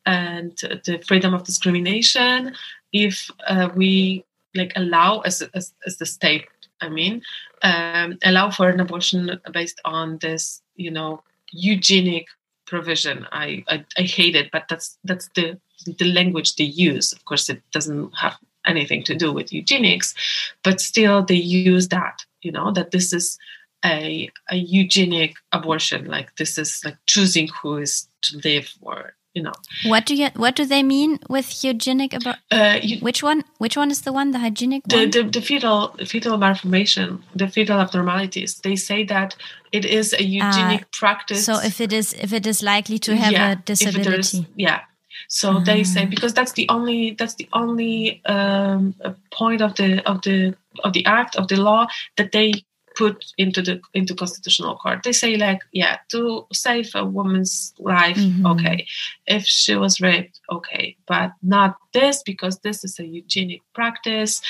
and 0.06 0.56
the 0.84 1.02
freedom 1.06 1.34
of 1.34 1.44
discrimination 1.44 2.54
if 2.92 3.30
uh, 3.46 3.68
we 3.74 4.24
like 4.54 4.72
allow 4.76 5.20
as, 5.20 5.42
as, 5.54 5.74
as 5.86 5.96
the 5.98 6.06
state 6.06 6.46
i 6.80 6.88
mean 6.88 7.22
um, 7.62 8.18
allow 8.24 8.50
for 8.50 8.68
an 8.68 8.80
abortion 8.80 9.40
based 9.52 9.80
on 9.84 10.18
this 10.18 10.62
you 10.76 10.90
know 10.90 11.22
eugenic 11.52 12.26
provision. 12.68 13.26
I, 13.32 13.64
I, 13.68 13.84
I 13.96 14.02
hate 14.02 14.36
it 14.36 14.50
but 14.52 14.64
that's 14.68 14.98
that's 15.04 15.28
the 15.34 15.58
the 15.86 16.12
language 16.12 16.56
they 16.56 16.64
use. 16.64 17.12
Of 17.12 17.24
course 17.24 17.48
it 17.48 17.62
doesn't 17.72 18.12
have 18.16 18.36
anything 18.66 19.02
to 19.04 19.14
do 19.14 19.32
with 19.32 19.52
eugenics 19.52 20.14
but 20.62 20.80
still 20.80 21.22
they 21.22 21.36
use 21.36 21.88
that 21.88 22.24
you 22.42 22.52
know 22.52 22.70
that 22.72 22.90
this 22.90 23.12
is 23.12 23.38
a, 23.84 24.30
a 24.50 24.56
eugenic 24.56 25.34
abortion 25.52 26.06
like 26.06 26.36
this 26.36 26.58
is 26.58 26.82
like 26.84 26.96
choosing 27.06 27.48
who 27.62 27.78
is 27.78 28.08
to 28.22 28.40
live 28.44 28.72
or 28.82 29.14
you 29.34 29.42
know. 29.42 29.52
What 29.86 30.06
do 30.06 30.14
you 30.14 30.28
what 30.34 30.56
do 30.56 30.64
they 30.64 30.82
mean 30.82 31.18
with 31.28 31.64
eugenic 31.64 32.12
about 32.14 32.36
uh, 32.50 32.80
which 33.00 33.22
one 33.22 33.44
which 33.58 33.76
one 33.76 33.90
is 33.90 34.02
the 34.02 34.12
one 34.12 34.32
the 34.32 34.38
hygienic 34.38 34.82
the, 34.84 34.96
one? 34.96 35.10
The, 35.10 35.22
the 35.22 35.40
fetal 35.40 35.94
fetal 36.04 36.36
malformation 36.38 37.22
the 37.34 37.48
fetal 37.48 37.80
abnormalities. 37.80 38.60
They 38.64 38.76
say 38.76 39.04
that 39.04 39.36
it 39.72 39.84
is 39.84 40.12
a 40.12 40.22
eugenic 40.22 40.82
uh, 40.82 40.92
practice. 40.92 41.44
so 41.44 41.58
if 41.60 41.80
it 41.80 41.92
is 41.92 42.14
if 42.14 42.32
it 42.32 42.46
is 42.46 42.62
likely 42.62 42.98
to 43.00 43.16
have 43.16 43.32
yeah, 43.32 43.52
a 43.52 43.56
disability. 43.56 44.46
yeah. 44.56 44.80
So 45.28 45.58
they 45.60 45.84
say 45.84 46.04
ah. 46.04 46.06
because 46.08 46.32
that's 46.32 46.52
the 46.52 46.66
only 46.68 47.12
that's 47.18 47.34
the 47.34 47.48
only 47.52 48.22
um, 48.24 48.94
point 49.30 49.60
of 49.60 49.74
the 49.74 50.02
of 50.08 50.22
the 50.22 50.54
of 50.84 50.92
the 50.92 51.04
act 51.06 51.36
of 51.36 51.48
the 51.48 51.56
law 51.56 51.86
that 52.16 52.32
they 52.32 52.52
put 52.98 53.32
into 53.38 53.62
the 53.62 53.80
into 53.94 54.12
constitutional 54.12 54.76
court 54.76 55.04
they 55.04 55.12
say 55.12 55.36
like 55.36 55.62
yeah 55.72 55.98
to 56.08 56.44
save 56.52 56.90
a 56.96 57.04
woman's 57.04 57.72
life 57.78 58.16
mm-hmm. 58.16 58.44
okay 58.44 58.84
if 59.26 59.44
she 59.44 59.76
was 59.76 60.00
raped 60.00 60.40
okay 60.50 60.96
but 61.06 61.30
not 61.40 61.76
this 61.92 62.22
because 62.24 62.58
this 62.58 62.82
is 62.82 62.98
a 62.98 63.06
eugenic 63.06 63.62
practice 63.72 64.42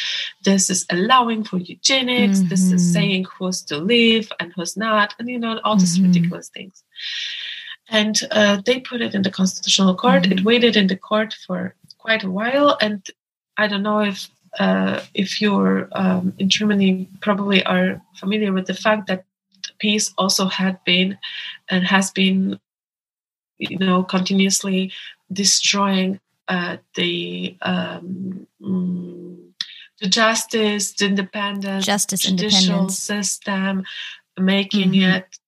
this 0.44 0.70
is 0.70 0.86
allowing 0.88 1.44
for 1.44 1.58
eugenics 1.58 2.38
mm-hmm. 2.38 2.48
this 2.48 2.72
is 2.72 2.82
mm-hmm. 2.82 2.92
saying 2.92 3.26
who's 3.38 3.60
to 3.62 3.76
live 3.76 4.32
and 4.40 4.50
who's 4.56 4.76
not 4.76 5.14
and 5.18 5.28
you 5.28 5.38
know 5.38 5.60
all 5.62 5.76
these 5.76 5.98
mm-hmm. 5.98 6.06
ridiculous 6.06 6.48
things 6.48 6.82
and 7.90 8.20
uh, 8.30 8.60
they 8.64 8.80
put 8.80 9.02
it 9.02 9.14
in 9.14 9.22
the 9.22 9.30
constitutional 9.30 9.94
court 9.94 10.24
it 10.24 10.30
mm-hmm. 10.30 10.46
waited 10.46 10.74
in 10.74 10.86
the 10.86 10.96
court 10.96 11.34
for 11.46 11.74
quite 11.98 12.24
a 12.24 12.30
while 12.30 12.78
and 12.80 13.10
i 13.58 13.66
don't 13.66 13.82
know 13.82 14.00
if 14.00 14.30
uh, 14.58 15.00
if 15.14 15.40
you're 15.40 15.88
um, 15.92 16.32
in 16.38 16.48
Germany, 16.48 17.08
probably 17.20 17.64
are 17.64 18.00
familiar 18.16 18.52
with 18.52 18.66
the 18.66 18.74
fact 18.74 19.06
that 19.06 19.24
PiS 19.78 20.12
also 20.18 20.46
had 20.46 20.82
been 20.84 21.18
and 21.68 21.84
has 21.84 22.10
been, 22.10 22.58
you 23.58 23.78
know, 23.78 24.02
continuously 24.02 24.92
destroying 25.32 26.20
uh, 26.48 26.78
the 26.94 27.56
um, 27.62 28.46
mm, 28.60 29.36
the 30.00 30.08
justice, 30.08 30.92
the 30.92 31.06
independence, 31.06 31.84
justice 31.84 32.22
judicial 32.22 32.88
system, 32.88 33.84
making 34.38 34.92
mm-hmm. 34.92 35.10
it 35.16 35.38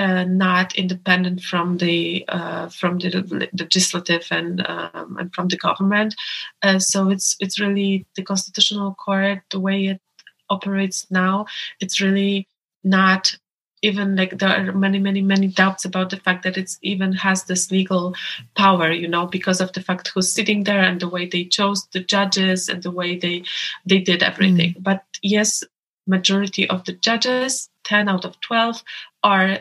uh, 0.00 0.24
not 0.24 0.74
independent 0.76 1.42
from 1.42 1.76
the 1.76 2.24
uh, 2.28 2.68
from 2.70 2.98
the 2.98 3.10
legislative 3.52 4.26
and 4.30 4.66
um, 4.66 5.16
and 5.20 5.34
from 5.34 5.48
the 5.48 5.58
government. 5.58 6.14
Uh, 6.62 6.78
so 6.78 7.10
it's 7.10 7.36
it's 7.38 7.60
really 7.60 8.06
the 8.16 8.22
constitutional 8.22 8.94
court 8.94 9.40
the 9.50 9.60
way 9.60 9.86
it 9.86 10.00
operates 10.48 11.06
now. 11.10 11.44
It's 11.80 12.00
really 12.00 12.48
not 12.82 13.36
even 13.82 14.16
like 14.16 14.38
there 14.38 14.48
are 14.48 14.72
many 14.72 14.98
many 14.98 15.20
many 15.20 15.48
doubts 15.48 15.84
about 15.84 16.08
the 16.08 16.16
fact 16.16 16.44
that 16.44 16.56
it's 16.56 16.78
even 16.80 17.12
has 17.12 17.44
this 17.44 17.70
legal 17.70 18.14
power 18.56 18.90
you 18.90 19.08
know 19.08 19.26
because 19.26 19.60
of 19.60 19.72
the 19.72 19.82
fact 19.82 20.08
who's 20.08 20.32
sitting 20.32 20.64
there 20.64 20.82
and 20.82 21.00
the 21.00 21.08
way 21.08 21.26
they 21.26 21.44
chose 21.44 21.86
the 21.92 22.00
judges 22.00 22.68
and 22.68 22.82
the 22.82 22.90
way 22.90 23.16
they 23.16 23.42
they 23.86 23.98
did 23.98 24.22
everything 24.22 24.74
mm. 24.74 24.82
but 24.82 25.02
yes 25.22 25.64
majority 26.06 26.68
of 26.68 26.84
the 26.84 26.92
judges 26.92 27.70
10 27.84 28.08
out 28.08 28.26
of 28.26 28.38
12 28.40 28.84
are 29.22 29.60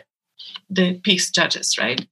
the 0.69 1.00
PiS 1.00 1.31
judges, 1.31 1.77
right? 1.77 2.08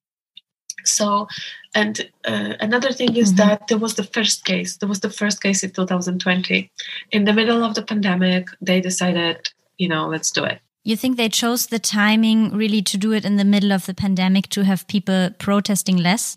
So, 0.86 1.28
and 1.76 2.10
uh, 2.26 2.54
another 2.60 2.92
thing 2.92 3.16
is 3.16 3.34
mm-hmm. 3.34 3.50
that 3.50 3.68
there 3.68 3.78
was 3.78 3.96
the 3.96 4.04
first 4.04 4.46
case. 4.46 4.78
There 4.78 4.90
was 4.90 5.02
the 5.02 5.10
first 5.10 5.42
case 5.42 5.64
in 5.64 5.72
2020. 5.72 6.72
In 7.12 7.26
the 7.26 7.34
middle 7.34 7.64
of 7.64 7.76
the 7.76 7.82
pandemic, 7.82 8.48
they 8.62 8.82
decided, 8.82 9.50
you 9.78 9.90
know, 9.90 10.08
let's 10.08 10.32
do 10.32 10.44
it. 10.44 10.60
You 10.84 10.96
think 10.96 11.18
they 11.18 11.28
chose 11.28 11.68
the 11.68 11.80
timing 11.80 12.56
really 12.56 12.82
to 12.84 12.98
do 12.98 13.12
it 13.12 13.26
in 13.26 13.36
the 13.36 13.44
middle 13.44 13.74
of 13.74 13.86
the 13.86 13.94
pandemic 13.94 14.48
to 14.50 14.64
have 14.64 14.88
people 14.88 15.32
protesting 15.38 15.98
less? 15.98 16.34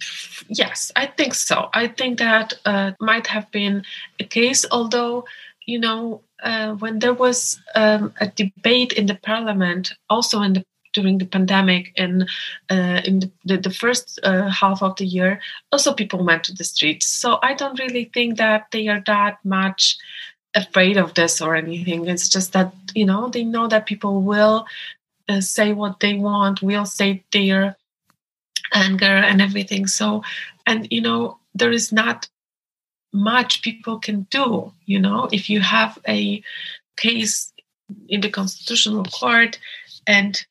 Yes, 0.48 0.90
I 0.96 1.06
think 1.06 1.34
so. 1.34 1.68
I 1.72 1.86
think 1.86 2.18
that 2.18 2.54
uh, 2.64 2.92
might 2.98 3.28
have 3.28 3.48
been 3.52 3.84
a 4.18 4.24
case, 4.24 4.66
although, 4.72 5.24
you 5.66 5.78
know, 5.78 6.22
uh, 6.42 6.72
when 6.74 6.98
there 6.98 7.14
was 7.14 7.60
um, 7.76 8.12
a 8.20 8.26
debate 8.26 8.92
in 8.94 9.06
the 9.06 9.14
parliament, 9.14 9.92
also 10.08 10.42
in 10.42 10.54
the 10.54 10.64
during 10.92 11.18
the 11.18 11.26
pandemic 11.26 11.92
and 11.96 12.28
uh, 12.70 13.00
in 13.04 13.20
the, 13.20 13.30
the, 13.44 13.56
the 13.58 13.70
first 13.70 14.18
uh, 14.22 14.48
half 14.48 14.82
of 14.82 14.96
the 14.96 15.06
year 15.06 15.40
also 15.72 15.92
people 15.92 16.24
went 16.24 16.44
to 16.44 16.54
the 16.54 16.64
streets. 16.64 17.06
So 17.06 17.38
i 17.42 17.54
don't 17.54 17.78
really 17.78 18.10
think 18.12 18.38
that 18.38 18.66
they 18.72 18.88
are 18.88 19.02
that 19.06 19.38
much 19.44 19.98
afraid 20.54 20.96
of 20.96 21.14
this 21.14 21.40
or 21.40 21.54
anything. 21.54 22.06
It's 22.08 22.28
just 22.28 22.52
that 22.52 22.72
you 22.94 23.06
know 23.06 23.28
they 23.28 23.44
know 23.44 23.68
that 23.68 23.86
people 23.86 24.22
will 24.22 24.66
uh, 25.28 25.40
say 25.40 25.72
what 25.72 26.00
they 26.00 26.14
want 26.14 26.62
will 26.62 26.86
say 26.86 27.22
their 27.32 27.76
anger 28.74 29.04
and 29.04 29.40
everything. 29.40 29.86
So 29.86 30.22
and 30.66 30.88
you 30.90 31.00
know 31.00 31.38
there 31.54 31.72
is 31.72 31.92
not 31.92 32.28
much 33.12 33.62
people 33.62 33.98
can 33.98 34.22
do 34.30 34.72
you 34.86 35.00
know 35.00 35.28
if 35.32 35.50
you 35.50 35.60
have 35.60 35.98
a 36.06 36.40
case 36.96 37.52
in 38.08 38.20
the 38.20 38.30
constitutional 38.30 39.04
court 39.04 39.58
and 40.06 40.46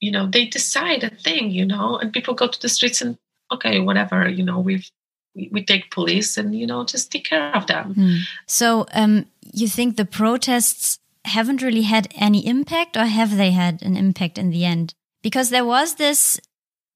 you 0.00 0.10
know 0.10 0.26
they 0.26 0.44
decide 0.44 1.02
a 1.04 1.10
thing 1.10 1.50
you 1.50 1.64
know 1.64 1.98
and 1.98 2.12
people 2.12 2.34
go 2.34 2.46
to 2.46 2.60
the 2.60 2.68
streets 2.68 3.00
and 3.00 3.18
okay 3.52 3.80
whatever 3.80 4.28
you 4.28 4.44
know 4.44 4.58
we've 4.58 4.90
we, 5.34 5.62
take 5.62 5.90
police 5.90 6.38
and 6.38 6.54
you 6.54 6.66
know 6.66 6.84
just 6.84 7.12
take 7.12 7.24
care 7.24 7.54
of 7.54 7.66
them 7.66 7.94
hmm. 7.94 8.16
so 8.46 8.86
um 8.94 9.26
you 9.52 9.68
think 9.68 9.96
the 9.96 10.04
protests 10.04 10.98
haven't 11.24 11.62
really 11.62 11.82
had 11.82 12.08
any 12.14 12.46
impact 12.46 12.96
or 12.96 13.04
have 13.04 13.36
they 13.36 13.50
had 13.50 13.82
an 13.82 13.96
impact 13.96 14.38
in 14.38 14.50
the 14.50 14.64
end 14.64 14.94
because 15.22 15.50
there 15.50 15.64
was 15.64 15.96
this 15.96 16.40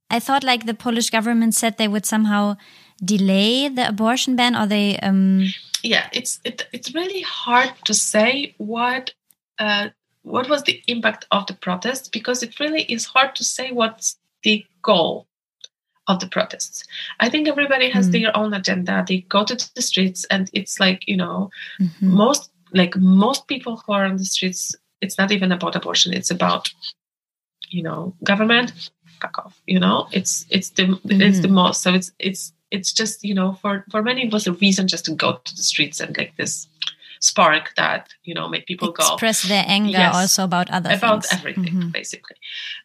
i 0.08 0.18
thought 0.18 0.44
like 0.44 0.66
the 0.66 0.74
polish 0.74 1.10
government 1.10 1.54
said 1.54 1.76
they 1.76 1.88
would 1.88 2.06
somehow 2.06 2.56
delay 3.04 3.68
the 3.68 3.86
abortion 3.88 4.36
ban 4.36 4.56
or 4.56 4.66
they 4.66 4.98
um 5.00 5.46
yeah 5.82 6.08
it's 6.12 6.40
it, 6.44 6.66
it's 6.72 6.94
really 6.94 7.22
hard 7.22 7.72
to 7.84 7.92
say 7.92 8.54
what 8.58 9.12
uh, 9.58 9.90
what 10.22 10.48
was 10.48 10.62
the 10.64 10.82
impact 10.86 11.26
of 11.30 11.46
the 11.46 11.54
protests 11.54 12.08
because 12.08 12.42
it 12.42 12.60
really 12.60 12.82
is 12.82 13.06
hard 13.06 13.34
to 13.34 13.44
say 13.44 13.72
what's 13.72 14.18
the 14.42 14.64
goal 14.82 15.26
of 16.06 16.20
the 16.20 16.26
protests 16.26 16.84
i 17.20 17.28
think 17.28 17.48
everybody 17.48 17.88
has 17.88 18.08
mm. 18.08 18.12
their 18.12 18.36
own 18.36 18.52
agenda 18.52 19.04
they 19.06 19.18
go 19.28 19.44
to 19.44 19.56
the 19.74 19.82
streets 19.82 20.24
and 20.30 20.50
it's 20.52 20.80
like 20.80 21.06
you 21.06 21.16
know 21.16 21.50
mm-hmm. 21.80 22.10
most 22.10 22.50
like 22.72 22.96
most 22.96 23.46
people 23.46 23.76
who 23.76 23.92
are 23.92 24.04
on 24.04 24.16
the 24.16 24.24
streets 24.24 24.74
it's 25.00 25.18
not 25.18 25.32
even 25.32 25.52
about 25.52 25.76
abortion 25.76 26.12
it's 26.12 26.30
about 26.30 26.70
you 27.68 27.82
know 27.82 28.14
government 28.24 28.90
fuck 29.20 29.38
off 29.38 29.60
you 29.66 29.78
know 29.78 30.08
it's 30.12 30.46
it's 30.50 30.70
the 30.70 30.84
mm-hmm. 30.84 31.20
it's 31.20 31.40
the 31.40 31.46
mm-hmm. 31.46 31.56
most 31.56 31.82
so 31.82 31.94
it's 31.94 32.12
it's 32.18 32.52
it's 32.70 32.92
just 32.92 33.24
you 33.24 33.34
know 33.34 33.52
for 33.54 33.84
for 33.90 34.02
many 34.02 34.26
it 34.26 34.32
was 34.32 34.46
a 34.46 34.52
reason 34.54 34.88
just 34.88 35.04
to 35.04 35.14
go 35.14 35.40
to 35.44 35.56
the 35.56 35.62
streets 35.62 36.00
and 36.00 36.16
like 36.16 36.36
this 36.36 36.68
spark 37.20 37.72
that 37.76 38.08
you 38.24 38.34
know 38.34 38.48
make 38.48 38.66
people 38.66 38.88
express 38.88 39.08
go 39.08 39.14
express 39.14 39.42
their 39.42 39.64
anger 39.66 39.90
yes, 39.90 40.14
also 40.14 40.44
about 40.44 40.70
other 40.70 40.90
about 40.90 41.24
things. 41.24 41.38
everything 41.38 41.74
mm-hmm. 41.74 41.88
basically 41.90 42.36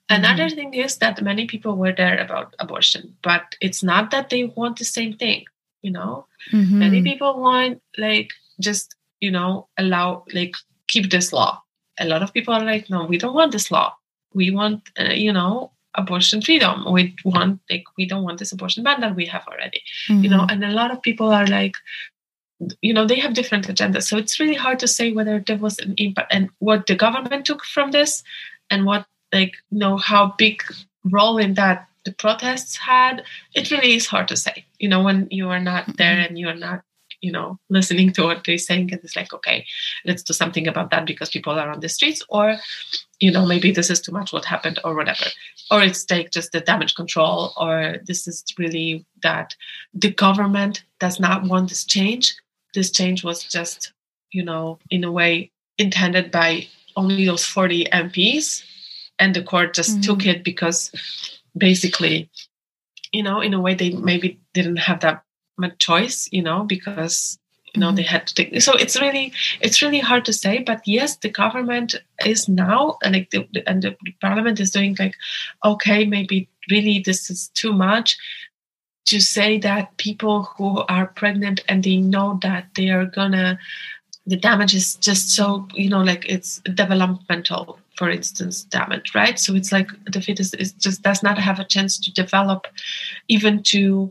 another 0.09 0.43
mm-hmm. 0.43 0.55
thing 0.55 0.73
is 0.73 0.97
that 0.97 1.21
many 1.21 1.47
people 1.47 1.77
were 1.77 1.93
there 1.93 2.17
about 2.17 2.53
abortion 2.59 3.15
but 3.23 3.55
it's 3.61 3.81
not 3.81 4.11
that 4.11 4.29
they 4.29 4.43
want 4.43 4.77
the 4.77 4.83
same 4.85 5.13
thing 5.13 5.45
you 5.81 5.91
know 5.91 6.27
mm-hmm. 6.51 6.79
many 6.79 7.01
people 7.01 7.39
want 7.39 7.81
like 7.97 8.29
just 8.59 8.95
you 9.21 9.31
know 9.31 9.67
allow 9.77 10.25
like 10.33 10.55
keep 10.87 11.09
this 11.09 11.31
law 11.31 11.61
a 11.99 12.05
lot 12.05 12.21
of 12.21 12.33
people 12.33 12.53
are 12.53 12.63
like 12.63 12.89
no 12.89 13.05
we 13.05 13.17
don't 13.17 13.33
want 13.33 13.53
this 13.53 13.71
law 13.71 13.93
we 14.33 14.51
want 14.51 14.89
uh, 14.99 15.13
you 15.13 15.31
know 15.31 15.71
abortion 15.97 16.41
freedom 16.41 16.83
we 16.91 17.15
want 17.23 17.61
like 17.69 17.85
we 17.97 18.05
don't 18.05 18.23
want 18.23 18.37
this 18.37 18.51
abortion 18.51 18.83
ban 18.83 18.99
that 18.99 19.15
we 19.15 19.25
have 19.25 19.47
already 19.47 19.81
you 20.09 20.29
know 20.29 20.41
mm-hmm. 20.41 20.49
and 20.49 20.65
a 20.65 20.71
lot 20.71 20.91
of 20.91 21.01
people 21.01 21.31
are 21.31 21.47
like 21.47 21.75
you 22.81 22.93
know 22.93 23.05
they 23.05 23.19
have 23.19 23.33
different 23.33 23.67
agendas. 23.67 24.03
So 24.03 24.17
it's 24.17 24.39
really 24.39 24.55
hard 24.55 24.79
to 24.79 24.87
say 24.87 25.11
whether 25.11 25.39
there 25.39 25.57
was 25.57 25.79
an 25.79 25.93
impact 25.97 26.33
and 26.33 26.49
what 26.59 26.87
the 26.87 26.95
government 26.95 27.45
took 27.45 27.63
from 27.63 27.91
this 27.91 28.23
and 28.69 28.85
what 28.85 29.05
like 29.33 29.53
you 29.71 29.79
know 29.79 29.97
how 29.97 30.33
big 30.37 30.63
role 31.03 31.37
in 31.37 31.55
that 31.55 31.87
the 32.05 32.13
protests 32.13 32.77
had. 32.77 33.23
It 33.55 33.71
really 33.71 33.95
is 33.95 34.07
hard 34.07 34.27
to 34.29 34.37
say 34.37 34.65
you 34.79 34.87
know 34.87 35.03
when 35.03 35.27
you 35.31 35.49
are 35.49 35.59
not 35.59 35.97
there 35.97 36.15
mm-hmm. 36.15 36.27
and 36.27 36.39
you 36.39 36.47
are 36.47 36.55
not 36.55 36.81
you 37.21 37.31
know 37.31 37.59
listening 37.69 38.11
to 38.13 38.23
what 38.23 38.43
they're 38.45 38.57
saying 38.57 38.91
and 38.91 39.01
it's 39.03 39.15
like 39.15 39.33
okay 39.33 39.65
let's 40.05 40.21
do 40.21 40.33
something 40.33 40.67
about 40.67 40.91
that 40.91 41.05
because 41.05 41.29
people 41.29 41.53
are 41.53 41.69
on 41.69 41.79
the 41.79 41.89
streets 41.89 42.21
or 42.29 42.57
you 43.19 43.31
know 43.31 43.45
maybe 43.45 43.71
this 43.71 43.89
is 43.89 44.01
too 44.01 44.11
much 44.11 44.31
what 44.31 44.45
happened 44.45 44.79
or 44.83 44.95
whatever. 44.95 45.25
Or 45.71 45.81
it's 45.81 46.09
like 46.09 46.31
just 46.31 46.51
the 46.51 46.61
damage 46.61 46.95
control 46.95 47.53
or 47.57 47.97
this 48.05 48.27
is 48.27 48.43
really 48.57 49.05
that 49.23 49.55
the 49.93 50.11
government 50.11 50.83
does 50.99 51.19
not 51.19 51.43
want 51.43 51.69
this 51.69 51.83
change 51.83 52.35
this 52.75 52.91
change 52.91 53.23
was 53.23 53.43
just, 53.43 53.93
you 54.31 54.43
know, 54.43 54.77
in 54.91 55.03
a 55.03 55.11
way 55.11 55.51
intended 55.77 56.29
by 56.29 56.67
only 56.95 57.25
those 57.25 57.45
40 57.45 57.85
MPs. 57.85 58.63
And 59.17 59.33
the 59.33 59.41
court 59.41 59.73
just 59.73 59.91
mm-hmm. 59.91 60.01
took 60.01 60.25
it 60.25 60.43
because 60.43 60.91
basically, 61.57 62.29
you 63.11 63.23
know, 63.23 63.41
in 63.41 63.53
a 63.53 63.61
way 63.61 63.73
they 63.73 63.91
maybe 63.91 64.39
didn't 64.53 64.77
have 64.77 64.99
that 64.99 65.23
much 65.57 65.77
choice, 65.79 66.29
you 66.31 66.43
know, 66.43 66.63
because 66.63 67.39
you 67.73 67.81
know 67.81 67.87
mm-hmm. 67.87 67.97
they 67.97 68.03
had 68.03 68.25
to 68.27 68.35
take 68.35 68.61
so 68.61 68.73
it's 68.73 68.99
really 69.01 69.33
it's 69.61 69.81
really 69.81 69.99
hard 69.99 70.23
to 70.25 70.33
say 70.33 70.59
but 70.59 70.81
yes 70.85 71.17
the 71.17 71.29
government 71.29 71.95
is 72.25 72.47
now 72.47 72.97
like 73.03 73.29
the, 73.31 73.47
and 73.67 73.83
the 73.83 73.95
parliament 74.21 74.59
is 74.59 74.71
doing 74.71 74.95
like 74.97 75.15
okay 75.63 76.05
maybe 76.05 76.47
really 76.71 76.99
this 77.05 77.29
is 77.29 77.49
too 77.49 77.73
much 77.73 78.17
to 79.05 79.19
say 79.19 79.57
that 79.59 79.95
people 79.97 80.43
who 80.57 80.83
are 80.89 81.07
pregnant 81.07 81.63
and 81.67 81.83
they 81.83 81.97
know 81.97 82.39
that 82.41 82.67
they 82.75 82.89
are 82.89 83.05
gonna 83.05 83.57
the 84.27 84.35
damage 84.35 84.73
is 84.73 84.95
just 84.95 85.29
so 85.29 85.67
you 85.73 85.89
know 85.89 86.01
like 86.01 86.25
it's 86.27 86.59
developmental 86.73 87.79
for 87.95 88.09
instance 88.09 88.63
damage 88.63 89.13
right? 89.15 89.39
So 89.39 89.55
it's 89.55 89.71
like 89.71 89.89
the 90.11 90.21
fetus 90.21 90.53
is 90.53 90.73
just 90.73 91.01
does 91.01 91.23
not 91.23 91.37
have 91.37 91.59
a 91.59 91.65
chance 91.65 91.97
to 91.99 92.11
develop 92.13 92.67
even 93.27 93.63
to 93.63 94.09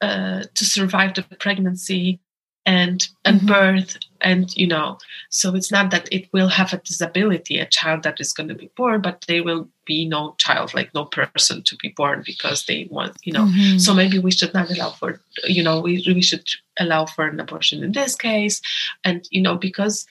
uh, 0.00 0.42
to 0.54 0.64
survive 0.64 1.14
the 1.14 1.22
pregnancy 1.38 2.18
and 2.64 3.08
and 3.24 3.40
mm-hmm. 3.40 3.48
birth 3.48 3.96
and 4.20 4.56
you 4.56 4.66
know 4.66 4.96
so 5.30 5.54
it's 5.54 5.72
not 5.72 5.90
that 5.90 6.08
it 6.12 6.28
will 6.32 6.48
have 6.48 6.72
a 6.72 6.78
disability 6.78 7.58
a 7.58 7.66
child 7.66 8.04
that 8.04 8.20
is 8.20 8.32
going 8.32 8.48
to 8.48 8.54
be 8.54 8.70
born 8.76 9.00
but 9.00 9.24
they 9.26 9.40
will 9.40 9.68
be 9.84 10.06
no 10.06 10.34
child 10.38 10.72
like 10.72 10.94
no 10.94 11.04
person 11.04 11.62
to 11.62 11.76
be 11.76 11.88
born 11.96 12.22
because 12.24 12.64
they 12.66 12.86
want 12.90 13.16
you 13.24 13.32
know 13.32 13.46
mm-hmm. 13.46 13.78
so 13.78 13.92
maybe 13.92 14.18
we 14.18 14.30
should 14.30 14.54
not 14.54 14.70
allow 14.70 14.90
for 14.90 15.20
you 15.44 15.62
know 15.62 15.80
we, 15.80 16.04
we 16.06 16.22
should 16.22 16.48
allow 16.78 17.04
for 17.04 17.26
an 17.26 17.40
abortion 17.40 17.82
in 17.82 17.92
this 17.92 18.14
case 18.14 18.60
and 19.02 19.26
you 19.30 19.42
know 19.42 19.56
because 19.56 20.06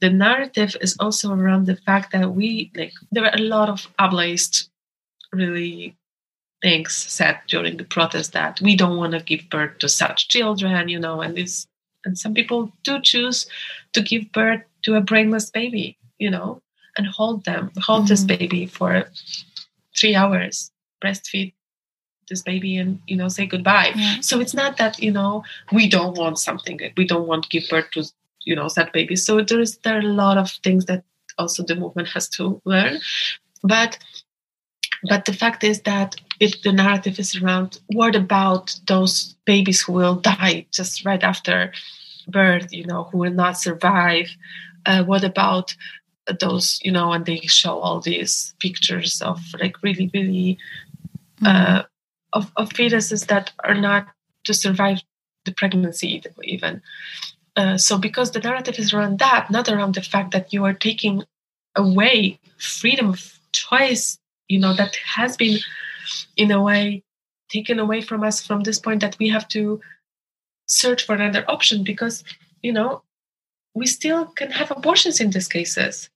the 0.00 0.10
narrative 0.10 0.76
is 0.82 0.96
also 1.00 1.32
around 1.32 1.64
the 1.64 1.76
fact 1.76 2.12
that 2.12 2.34
we 2.34 2.70
like 2.76 2.92
there 3.12 3.24
are 3.24 3.34
a 3.34 3.42
lot 3.42 3.70
of 3.70 3.88
ableist 3.98 4.68
really 5.32 5.96
things 6.60 6.94
said 6.94 7.40
during 7.48 7.78
the 7.78 7.84
protest 7.84 8.34
that 8.34 8.60
we 8.60 8.76
don't 8.76 8.98
want 8.98 9.12
to 9.12 9.20
give 9.20 9.48
birth 9.50 9.78
to 9.78 9.88
such 9.88 10.28
children 10.28 10.88
you 10.90 10.98
know 10.98 11.22
and 11.22 11.36
this 11.36 11.66
and 12.04 12.18
some 12.18 12.34
people 12.34 12.72
do 12.82 13.00
choose 13.00 13.46
to 13.92 14.02
give 14.02 14.30
birth 14.32 14.62
to 14.82 14.94
a 14.94 15.00
brainless 15.00 15.50
baby 15.50 15.96
you 16.18 16.30
know 16.30 16.60
and 16.96 17.06
hold 17.06 17.44
them 17.44 17.70
hold 17.78 18.02
mm-hmm. 18.02 18.08
this 18.08 18.24
baby 18.24 18.66
for 18.66 19.04
three 19.96 20.14
hours 20.14 20.70
breastfeed 21.02 21.52
this 22.28 22.42
baby 22.42 22.76
and 22.76 23.00
you 23.06 23.16
know 23.16 23.28
say 23.28 23.46
goodbye 23.46 23.92
yeah. 23.94 24.20
so 24.20 24.40
it's 24.40 24.54
not 24.54 24.76
that 24.76 25.02
you 25.02 25.10
know 25.10 25.44
we 25.72 25.88
don't 25.88 26.16
want 26.16 26.38
something 26.38 26.80
we 26.96 27.06
don't 27.06 27.26
want 27.26 27.42
to 27.44 27.48
give 27.48 27.68
birth 27.68 27.90
to 27.92 28.04
you 28.44 28.54
know 28.54 28.68
that 28.76 28.92
baby 28.92 29.16
so 29.16 29.42
there's 29.42 29.76
there 29.78 29.96
are 29.96 30.00
a 30.00 30.14
lot 30.22 30.38
of 30.38 30.50
things 30.62 30.86
that 30.86 31.04
also 31.38 31.62
the 31.62 31.74
movement 31.74 32.08
has 32.08 32.28
to 32.28 32.60
learn 32.64 32.98
but 33.62 33.98
but 35.08 35.24
the 35.24 35.32
fact 35.32 35.64
is 35.64 35.82
that 35.82 36.16
if 36.40 36.62
the 36.62 36.72
narrative 36.72 37.18
is 37.18 37.36
around 37.36 37.80
what 37.88 38.14
about 38.16 38.78
those 38.86 39.34
babies 39.44 39.82
who 39.82 39.92
will 39.92 40.16
die 40.16 40.66
just 40.72 41.04
right 41.04 41.22
after 41.22 41.72
birth 42.28 42.72
you 42.72 42.84
know 42.84 43.04
who 43.04 43.18
will 43.18 43.32
not 43.32 43.58
survive 43.58 44.28
uh, 44.86 45.02
what 45.04 45.24
about 45.24 45.74
those 46.40 46.80
you 46.82 46.90
know 46.90 47.12
and 47.12 47.26
they 47.26 47.40
show 47.40 47.78
all 47.78 48.00
these 48.00 48.54
pictures 48.60 49.20
of 49.22 49.40
like 49.60 49.82
really 49.82 50.10
really 50.14 50.58
mm-hmm. 51.40 51.46
uh, 51.46 51.82
of, 52.32 52.50
of 52.56 52.70
fetuses 52.70 53.26
that 53.26 53.52
are 53.62 53.74
not 53.74 54.06
to 54.44 54.54
survive 54.54 55.00
the 55.44 55.52
pregnancy 55.52 56.22
even 56.42 56.80
uh, 57.56 57.76
so 57.76 57.98
because 57.98 58.30
the 58.30 58.40
narrative 58.40 58.78
is 58.78 58.92
around 58.92 59.18
that 59.18 59.50
not 59.50 59.68
around 59.68 59.94
the 59.94 60.02
fact 60.02 60.32
that 60.32 60.52
you 60.52 60.64
are 60.64 60.74
taking 60.74 61.22
away 61.76 62.38
freedom 62.56 63.10
of 63.10 63.38
choice 63.52 64.18
you 64.54 64.60
know 64.60 64.74
that 64.74 64.94
has 65.16 65.36
been 65.36 65.58
in 66.36 66.50
a 66.50 66.62
way 66.62 67.02
taken 67.48 67.78
away 67.78 68.00
from 68.00 68.22
us 68.28 68.46
from 68.46 68.62
this 68.62 68.78
point 68.78 69.00
that 69.00 69.18
we 69.18 69.28
have 69.28 69.46
to 69.48 69.80
search 70.66 71.04
for 71.04 71.14
another 71.14 71.44
option 71.48 71.84
because 71.84 72.24
you 72.62 72.72
know 72.72 73.02
we 73.74 73.86
still 73.86 74.26
can 74.26 74.50
have 74.50 74.70
abortions 74.70 75.20
in 75.20 75.30
these 75.30 75.48
cases. 75.48 76.08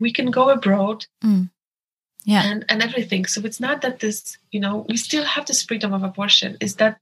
We 0.00 0.12
can 0.12 0.30
go 0.32 0.50
abroad 0.50 1.06
mm. 1.22 1.48
yeah. 2.24 2.42
and 2.44 2.64
and 2.68 2.82
everything. 2.82 3.26
So 3.26 3.40
it's 3.44 3.60
not 3.60 3.80
that 3.82 4.00
this 4.00 4.38
you 4.50 4.60
know 4.60 4.84
we 4.88 4.96
still 4.96 5.24
have 5.24 5.46
this 5.46 5.62
freedom 5.62 5.92
of 5.94 6.02
abortion. 6.02 6.56
Is 6.60 6.76
that 6.76 6.98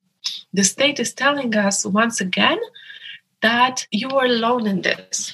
the 0.52 0.64
state 0.64 1.00
is 1.00 1.14
telling 1.14 1.56
us 1.56 1.86
once 1.86 2.20
again 2.20 2.60
that 3.40 3.86
you 3.90 4.10
are 4.10 4.26
alone 4.26 4.66
in 4.66 4.82
this 4.82 5.32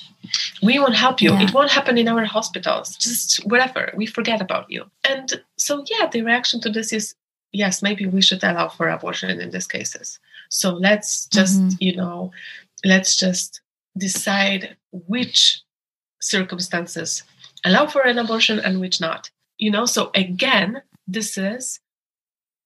we 0.62 0.78
won't 0.78 0.96
help 0.96 1.20
you. 1.20 1.32
Yeah. 1.32 1.42
It 1.42 1.54
won't 1.54 1.70
happen 1.70 1.98
in 1.98 2.08
our 2.08 2.24
hospitals. 2.24 2.96
Just 2.96 3.44
whatever. 3.46 3.92
We 3.96 4.06
forget 4.06 4.40
about 4.40 4.70
you. 4.70 4.84
And 5.08 5.42
so, 5.56 5.84
yeah, 5.86 6.08
the 6.08 6.22
reaction 6.22 6.60
to 6.62 6.70
this 6.70 6.92
is 6.92 7.14
yes, 7.52 7.82
maybe 7.82 8.06
we 8.06 8.22
should 8.22 8.42
allow 8.44 8.68
for 8.68 8.88
abortion 8.88 9.40
in 9.40 9.50
these 9.50 9.66
cases. 9.66 10.18
So 10.50 10.74
let's 10.74 11.26
just, 11.26 11.60
mm-hmm. 11.60 11.76
you 11.80 11.96
know, 11.96 12.32
let's 12.84 13.16
just 13.16 13.60
decide 13.96 14.76
which 14.92 15.62
circumstances 16.20 17.22
allow 17.64 17.86
for 17.86 18.02
an 18.02 18.18
abortion 18.18 18.58
and 18.58 18.80
which 18.80 19.00
not. 19.00 19.30
You 19.58 19.70
know, 19.70 19.86
so 19.86 20.10
again, 20.14 20.82
this 21.06 21.36
is 21.36 21.80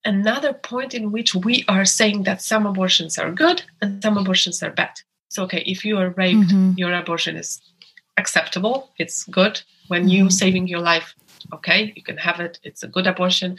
another 0.04 0.52
point 0.52 0.94
in 0.94 1.12
which 1.12 1.34
we 1.34 1.64
are 1.68 1.84
saying 1.84 2.24
that 2.24 2.42
some 2.42 2.66
abortions 2.66 3.18
are 3.18 3.30
good 3.30 3.62
and 3.80 4.02
some 4.02 4.18
abortions 4.18 4.62
are 4.62 4.70
bad. 4.70 5.00
So, 5.32 5.44
okay, 5.44 5.62
if 5.64 5.82
you 5.82 5.96
are 5.96 6.10
raped, 6.10 6.50
mm-hmm. 6.50 6.72
your 6.76 6.92
abortion 6.92 7.36
is 7.36 7.58
acceptable. 8.18 8.90
It's 8.98 9.24
good. 9.24 9.62
When 9.88 10.10
you 10.10 10.24
mm-hmm. 10.24 10.40
saving 10.42 10.68
your 10.68 10.80
life, 10.80 11.14
okay, 11.54 11.90
you 11.96 12.02
can 12.02 12.18
have 12.18 12.38
it. 12.38 12.60
It's 12.64 12.82
a 12.82 12.86
good 12.86 13.06
abortion. 13.06 13.56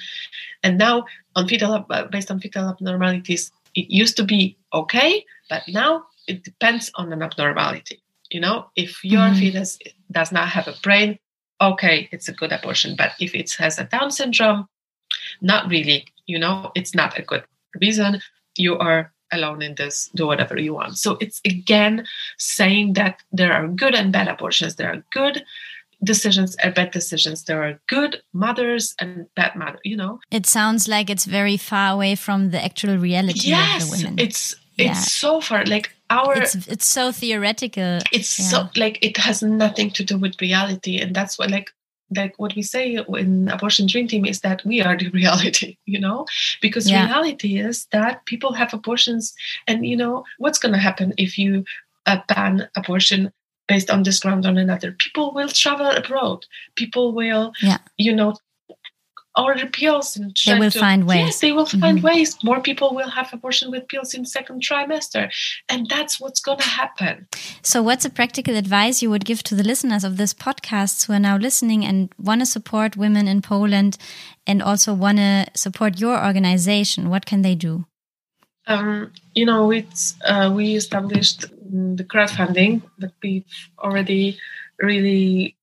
And 0.61 0.77
now, 0.77 1.05
on 1.35 1.47
fetal, 1.47 1.83
uh, 1.89 2.03
based 2.11 2.29
on 2.29 2.39
fetal 2.39 2.69
abnormalities, 2.69 3.51
it 3.73 3.89
used 3.89 4.15
to 4.17 4.23
be 4.23 4.55
okay, 4.71 5.25
but 5.49 5.63
now 5.67 6.05
it 6.27 6.43
depends 6.43 6.91
on 6.93 7.11
an 7.11 7.23
abnormality. 7.23 8.03
You 8.29 8.41
know, 8.41 8.67
if 8.75 9.03
your 9.03 9.21
mm-hmm. 9.21 9.39
fetus 9.39 9.79
does 10.11 10.31
not 10.31 10.49
have 10.49 10.67
a 10.67 10.75
brain, 10.83 11.17
okay, 11.59 12.07
it's 12.11 12.29
a 12.29 12.33
good 12.33 12.51
abortion. 12.51 12.95
But 12.95 13.13
if 13.19 13.33
it 13.33 13.51
has 13.53 13.79
a 13.79 13.85
Down 13.85 14.11
syndrome, 14.11 14.67
not 15.41 15.71
really. 15.71 16.05
You 16.27 16.37
know, 16.37 16.71
it's 16.75 16.93
not 16.93 17.17
a 17.17 17.23
good 17.23 17.45
reason. 17.81 18.21
You 18.57 18.77
are 18.77 19.11
alone 19.33 19.61
in 19.61 19.75
this, 19.75 20.09
do 20.15 20.27
whatever 20.27 20.59
you 20.59 20.73
want. 20.73 20.97
So 20.97 21.17
it's 21.19 21.41
again 21.45 22.05
saying 22.37 22.93
that 22.93 23.21
there 23.31 23.53
are 23.53 23.67
good 23.67 23.95
and 23.95 24.11
bad 24.11 24.27
abortions. 24.27 24.75
There 24.75 24.91
are 24.91 25.03
good 25.11 25.43
decisions 26.03 26.55
and 26.57 26.73
bad 26.73 26.91
decisions. 26.91 27.43
There 27.43 27.63
are 27.63 27.79
good 27.87 28.21
mothers 28.33 28.95
and 28.99 29.27
bad 29.35 29.55
mother, 29.55 29.79
you 29.83 29.95
know. 29.95 30.19
It 30.31 30.45
sounds 30.45 30.87
like 30.87 31.09
it's 31.09 31.25
very 31.25 31.57
far 31.57 31.93
away 31.93 32.15
from 32.15 32.51
the 32.51 32.63
actual 32.63 32.97
reality 32.97 33.49
yes, 33.49 33.83
of 33.83 33.89
the 33.89 33.97
women. 33.97 34.19
It's 34.19 34.55
it's 34.77 34.87
yeah. 34.87 34.93
so 34.93 35.39
far 35.39 35.65
like 35.65 35.91
our 36.09 36.41
it's, 36.41 36.55
it's 36.67 36.85
so 36.85 37.11
theoretical. 37.11 37.99
It's 38.11 38.39
yeah. 38.39 38.45
so 38.45 38.69
like 38.75 38.99
it 39.01 39.17
has 39.17 39.41
nothing 39.41 39.91
to 39.91 40.03
do 40.03 40.17
with 40.17 40.41
reality. 40.41 40.99
And 40.99 41.15
that's 41.15 41.37
what 41.37 41.51
like 41.51 41.71
like 42.15 42.37
what 42.37 42.55
we 42.55 42.61
say 42.61 42.95
in 42.95 43.49
abortion 43.49 43.87
dream 43.87 44.07
team 44.07 44.25
is 44.25 44.41
that 44.41 44.63
we 44.65 44.81
are 44.81 44.97
the 44.97 45.09
reality 45.19 45.77
you 45.85 45.99
know 45.99 46.25
because 46.61 46.89
yeah. 46.89 47.05
reality 47.05 47.59
is 47.59 47.85
that 47.91 48.25
people 48.25 48.53
have 48.53 48.73
abortions 48.73 49.33
and 49.67 49.85
you 49.85 49.97
know 49.97 50.23
what's 50.37 50.59
going 50.59 50.73
to 50.73 50.79
happen 50.79 51.13
if 51.17 51.37
you 51.37 51.63
uh, 52.05 52.17
ban 52.27 52.67
abortion 52.75 53.31
based 53.67 53.89
on 53.89 54.03
this 54.03 54.19
ground 54.19 54.45
on 54.45 54.57
another 54.57 54.91
people 54.91 55.33
will 55.33 55.47
travel 55.47 55.89
abroad 55.89 56.45
people 56.75 57.13
will 57.13 57.53
yeah. 57.61 57.77
you 57.97 58.13
know 58.13 58.35
order 59.35 59.65
pills 59.65 60.15
and 60.15 60.35
they 60.45 60.59
will 60.59 60.71
to, 60.71 60.79
find 60.79 61.07
ways. 61.07 61.17
Yes, 61.17 61.39
they 61.39 61.51
will 61.51 61.65
find 61.65 61.97
mm-hmm. 61.97 62.05
ways. 62.05 62.43
More 62.43 62.61
people 62.61 62.93
will 62.93 63.09
have 63.09 63.33
abortion 63.33 63.71
with 63.71 63.87
pills 63.87 64.13
in 64.13 64.25
second 64.25 64.61
trimester, 64.61 65.31
and 65.69 65.87
that's 65.89 66.19
what's 66.19 66.39
going 66.39 66.59
to 66.59 66.67
happen. 66.67 67.27
So, 67.61 67.81
what's 67.81 68.05
a 68.05 68.09
practical 68.09 68.55
advice 68.55 69.01
you 69.01 69.09
would 69.09 69.25
give 69.25 69.43
to 69.43 69.55
the 69.55 69.63
listeners 69.63 70.03
of 70.03 70.17
this 70.17 70.33
podcast 70.33 71.05
who 71.05 71.13
are 71.13 71.19
now 71.19 71.37
listening 71.37 71.85
and 71.85 72.09
want 72.17 72.41
to 72.41 72.45
support 72.45 72.97
women 72.97 73.27
in 73.27 73.41
Poland, 73.41 73.97
and 74.45 74.61
also 74.61 74.93
want 74.93 75.17
to 75.17 75.45
support 75.55 75.99
your 75.99 76.23
organization? 76.23 77.09
What 77.09 77.25
can 77.25 77.41
they 77.41 77.55
do? 77.55 77.85
Um, 78.67 79.11
you 79.33 79.45
know, 79.45 79.71
it's 79.71 80.15
uh, 80.25 80.51
we 80.53 80.75
established 80.75 81.41
the 81.41 82.03
crowdfunding 82.03 82.81
that 82.99 83.11
we've 83.21 83.43
already 83.79 84.37
really 84.79 85.55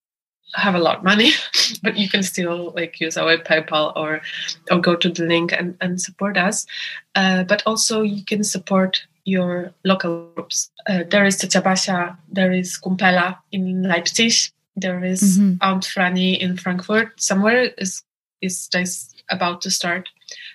have 0.54 0.74
a 0.74 0.78
lot 0.78 0.98
of 0.98 1.04
money, 1.04 1.32
but 1.82 1.96
you 1.96 2.08
can 2.08 2.22
still 2.22 2.72
like 2.74 3.00
use 3.00 3.16
our 3.16 3.36
PayPal 3.38 3.92
or 3.96 4.20
or 4.70 4.80
go 4.80 4.96
to 4.96 5.08
the 5.08 5.24
link 5.24 5.52
and, 5.52 5.76
and 5.80 6.00
support 6.00 6.36
us. 6.36 6.66
Uh, 7.14 7.44
but 7.44 7.62
also 7.66 8.02
you 8.02 8.24
can 8.24 8.44
support 8.44 9.06
your 9.24 9.72
local 9.84 10.30
groups. 10.34 10.70
Uh, 10.88 11.04
there 11.10 11.24
is 11.24 11.36
Basia, 11.36 12.16
there 12.32 12.52
is 12.52 12.78
Kumpela 12.78 13.38
in 13.52 13.82
Leipzig, 13.82 14.32
there 14.76 15.04
is 15.04 15.38
mm-hmm. 15.38 15.56
Aunt 15.60 15.84
Franny 15.84 16.38
in 16.38 16.56
Frankfurt. 16.56 17.20
Somewhere 17.20 17.70
is 17.78 18.02
is 18.40 18.68
just 18.68 19.22
about 19.30 19.60
to 19.62 19.70
start. 19.70 20.08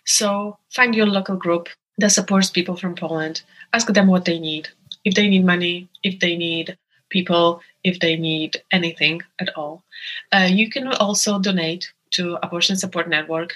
So 0.06 0.58
find 0.72 0.96
your 0.96 1.06
local 1.06 1.36
group 1.36 1.70
that 1.98 2.12
supports 2.12 2.50
people 2.50 2.76
from 2.76 2.96
Poland. 2.96 3.42
Ask 3.74 3.88
them 3.88 4.08
what 4.08 4.26
they 4.26 4.40
need. 4.40 4.70
If 5.04 5.14
they 5.14 5.30
need 5.30 5.46
money, 5.46 5.88
if 6.04 6.20
they 6.20 6.36
need 6.36 6.78
people 7.10 7.62
if 7.84 8.00
they 8.00 8.16
need 8.16 8.62
anything 8.72 9.22
at 9.40 9.50
all. 9.56 9.84
Uh, 10.32 10.48
you 10.50 10.70
can 10.70 10.88
also 10.88 11.40
donate 11.40 11.92
to 12.12 12.38
Abortion 12.44 12.76
Support 12.76 13.10
Network. 13.10 13.54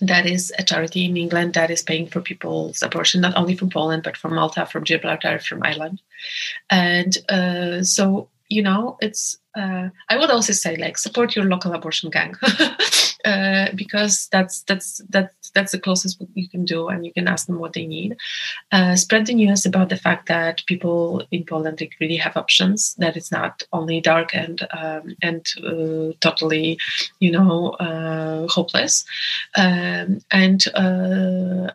That 0.00 0.26
is 0.26 0.52
a 0.58 0.62
charity 0.62 1.06
in 1.06 1.16
England 1.16 1.54
that 1.54 1.70
is 1.70 1.82
paying 1.82 2.06
for 2.06 2.20
people's 2.20 2.82
abortion, 2.82 3.20
not 3.22 3.36
only 3.36 3.56
from 3.56 3.70
Poland, 3.70 4.02
but 4.02 4.16
from 4.16 4.34
Malta, 4.34 4.66
from 4.66 4.84
Gibraltar, 4.84 5.38
from 5.38 5.62
Ireland. 5.62 6.02
And 6.68 7.16
uh, 7.28 7.82
so, 7.82 8.28
you 8.48 8.62
know, 8.62 8.98
it's, 9.00 9.38
uh, 9.56 9.88
I 10.10 10.18
would 10.18 10.30
also 10.30 10.52
say, 10.52 10.76
like, 10.76 10.98
support 10.98 11.34
your 11.34 11.46
local 11.46 11.72
abortion 11.72 12.10
gang. 12.10 12.34
uh, 13.26 13.72
because 13.74 14.28
that's 14.30 14.62
that's 14.62 15.02
that's 15.10 15.50
that's 15.50 15.72
the 15.72 15.80
closest 15.80 16.22
you 16.34 16.48
can 16.48 16.64
do, 16.64 16.86
and 16.88 17.04
you 17.04 17.12
can 17.12 17.26
ask 17.26 17.46
them 17.46 17.58
what 17.58 17.72
they 17.72 17.84
need. 17.84 18.16
Uh, 18.70 18.94
spread 18.94 19.26
the 19.26 19.34
news 19.34 19.66
about 19.66 19.88
the 19.88 19.96
fact 19.96 20.28
that 20.28 20.64
people 20.66 21.26
in 21.32 21.44
Poland 21.44 21.82
really 22.00 22.16
have 22.16 22.36
options. 22.36 22.94
That 22.98 23.16
it's 23.16 23.32
not 23.32 23.64
only 23.72 24.00
dark 24.00 24.32
and 24.32 24.66
um, 24.70 25.16
and 25.22 25.44
uh, 25.58 26.12
totally, 26.20 26.78
you 27.18 27.32
know, 27.32 27.70
uh, 27.70 28.46
hopeless, 28.46 29.04
um, 29.56 30.20
and 30.30 30.64
uh, 30.74 31.72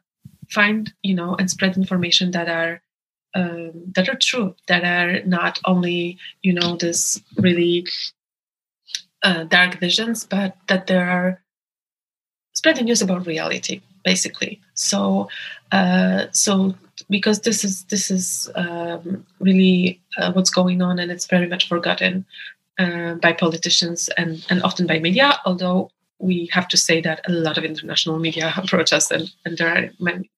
find 0.50 0.94
you 1.04 1.16
know 1.16 1.36
and 1.36 1.52
spread 1.52 1.76
information 1.76 2.32
that 2.32 2.48
are 2.48 2.82
um, 3.36 3.92
that 3.96 4.08
are 4.08 4.18
true, 4.22 4.56
that 4.68 4.86
are 4.86 5.22
not 5.26 5.60
only 5.66 6.18
you 6.44 6.54
know 6.54 6.78
this 6.78 7.22
really 7.36 7.86
uh, 9.24 9.44
dark 9.44 9.80
visions, 9.80 10.26
but 10.26 10.56
that 10.68 10.88
there 10.88 11.10
are 11.10 11.42
spreading 12.54 12.86
news 12.86 13.02
about 13.02 13.26
reality, 13.26 13.82
basically. 14.04 14.60
So, 14.74 15.30
uh, 15.72 16.28
so 16.32 16.76
because 17.10 17.42
this 17.42 17.64
is 17.64 17.84
this 17.86 18.12
is 18.12 18.50
um, 18.56 19.26
really 19.40 20.02
uh, 20.18 20.32
what's 20.34 20.50
going 20.50 20.82
on, 20.82 21.00
and 21.00 21.12
it's 21.12 21.28
very 21.28 21.48
much 21.48 21.68
forgotten 21.68 22.26
uh, 22.80 23.16
by 23.16 23.34
politicians 23.34 24.10
and 24.18 24.46
and 24.50 24.62
often 24.64 24.88
by 24.88 25.00
media. 25.00 25.40
Although 25.46 25.92
we 26.20 26.50
have 26.52 26.68
to 26.68 26.78
say 26.78 27.02
that 27.02 27.22
a 27.28 27.32
lot 27.32 27.58
of 27.58 27.64
international 27.64 28.20
media 28.20 28.54
approach 28.58 28.94
us, 28.94 29.12
and, 29.12 29.32
and 29.46 29.58
there 29.58 29.70
are 29.70 29.90
many 30.00 30.30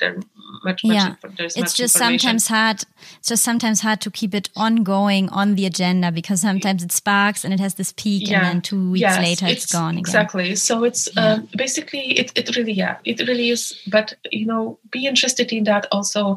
there 0.00 0.16
much, 0.64 0.84
much 0.84 0.94
yeah. 0.94 1.14
It's 1.38 1.74
just 1.74 1.96
sometimes 1.96 2.48
hard. 2.48 2.82
It's 3.18 3.28
just 3.28 3.44
sometimes 3.44 3.80
hard 3.80 4.00
to 4.02 4.10
keep 4.10 4.34
it 4.34 4.48
ongoing 4.56 5.28
on 5.30 5.54
the 5.54 5.66
agenda 5.66 6.10
because 6.10 6.40
sometimes 6.40 6.82
it 6.82 6.92
sparks 6.92 7.44
and 7.44 7.52
it 7.52 7.60
has 7.60 7.74
this 7.74 7.92
peak, 7.92 8.28
yeah. 8.28 8.38
and 8.38 8.46
then 8.46 8.62
two 8.62 8.90
weeks 8.92 9.00
yes, 9.00 9.18
later 9.18 9.46
it's, 9.46 9.64
it's, 9.64 9.72
gone 9.72 9.94
again. 9.94 10.00
Exactly. 10.00 10.56
So 10.56 10.84
it's 10.84 11.08
yeah. 11.14 11.34
um, 11.34 11.48
basically 11.56 12.12
it. 12.18 12.32
It 12.34 12.56
really 12.56 12.72
yeah. 12.72 12.98
It 13.04 13.26
really 13.28 13.50
is. 13.50 13.78
But 13.86 14.14
you 14.30 14.46
know, 14.46 14.78
be 14.90 15.06
interested 15.06 15.52
in 15.52 15.64
that 15.64 15.86
also. 15.92 16.36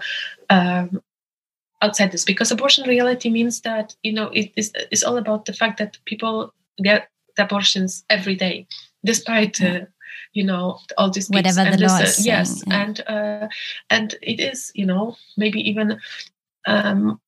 Um, 0.49 1.01
outside 1.83 2.11
this 2.11 2.25
because 2.25 2.51
abortion 2.51 2.87
reality 2.89 3.29
means 3.29 3.61
that 3.61 3.95
you 4.01 4.11
know 4.11 4.31
it 4.33 4.51
is 4.55 4.71
it's 4.89 5.03
all 5.03 5.15
about 5.15 5.45
the 5.45 5.53
fact 5.53 5.77
that 5.77 5.95
people 6.05 6.51
get 6.81 7.07
abortions 7.37 8.03
every 8.09 8.33
day 8.33 8.65
despite 9.05 9.61
uh, 9.61 9.81
you 10.33 10.43
know 10.43 10.79
all 10.97 11.09
these 11.09 11.29
whatever 11.29 11.63
the 11.69 11.85
law 11.85 11.99
is 11.99 12.25
yes 12.25 12.63
yeah. 12.67 12.81
and 12.83 13.01
uh, 13.07 13.47
and 13.89 14.15
it 14.21 14.39
is 14.39 14.71
you 14.75 14.85
know 14.85 15.15
maybe 15.35 15.59
even 15.69 15.99
um, 16.67 17.19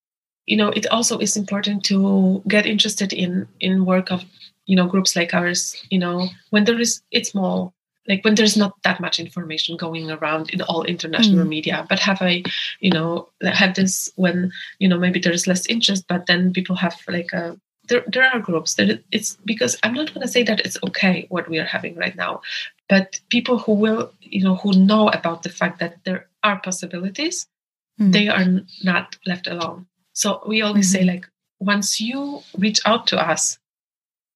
you 0.46 0.58
know 0.58 0.70
it 0.70 0.88
also 0.88 1.18
is 1.20 1.38
important 1.38 1.84
to 1.84 2.42
get 2.48 2.66
interested 2.66 3.14
in 3.14 3.48
in 3.60 3.86
work 3.86 4.12
of 4.12 4.24
you 4.66 4.76
know 4.76 4.88
groups 4.88 5.16
like 5.16 5.34
ours 5.34 5.76
you 5.90 6.00
know 6.00 6.28
when 6.50 6.66
there 6.66 6.80
is 6.80 7.02
it's 7.12 7.30
small 7.30 7.74
like 8.08 8.26
when 8.26 8.36
there's 8.36 8.58
not 8.58 8.74
that 8.84 9.00
much 9.00 9.20
information 9.20 9.78
going 9.78 10.10
around 10.10 10.50
in 10.50 10.62
all 10.64 10.84
international 10.84 11.46
mm. 11.46 11.50
media 11.50 11.86
but 11.90 12.00
have 12.00 12.22
i 12.22 12.44
you 12.80 12.92
know 12.92 13.30
have 13.44 13.76
this 13.76 14.12
when 14.16 14.52
you 14.80 14.88
know 14.88 14.98
maybe 14.98 15.20
there's 15.20 15.48
less 15.48 15.66
interest 15.68 16.06
but 16.08 16.26
then 16.26 16.52
people 16.52 16.76
have 16.76 16.98
like 17.08 17.32
a 17.34 17.58
there, 17.90 18.04
there 18.08 18.24
are 18.24 18.40
groups 18.40 18.76
that 18.76 19.04
it's 19.12 19.38
because 19.46 19.78
i'm 19.84 19.94
not 19.94 20.14
going 20.14 20.26
to 20.26 20.32
say 20.32 20.44
that 20.44 20.60
it's 20.62 20.78
okay 20.84 21.26
what 21.30 21.50
we 21.50 21.60
are 21.60 21.66
having 21.66 21.96
right 21.96 22.16
now 22.16 22.42
but 22.88 23.20
people 23.30 23.58
who 23.58 23.74
will 23.74 24.12
you 24.22 24.44
know 24.44 24.56
who 24.56 24.72
know 24.74 25.10
about 25.10 25.44
the 25.44 25.50
fact 25.50 25.80
that 25.80 25.98
there 26.06 26.28
are 26.44 26.60
possibilities 26.60 27.48
mm. 28.00 28.12
they 28.12 28.28
are 28.28 28.46
not 28.84 29.18
left 29.26 29.48
alone 29.48 29.86
so 30.14 30.42
we 30.48 30.62
always 30.62 30.88
mm-hmm. 30.94 31.00
say 31.00 31.12
like 31.12 31.28
once 31.60 32.00
you 32.00 32.42
reach 32.58 32.80
out 32.86 33.08
to 33.08 33.18
us 33.18 33.58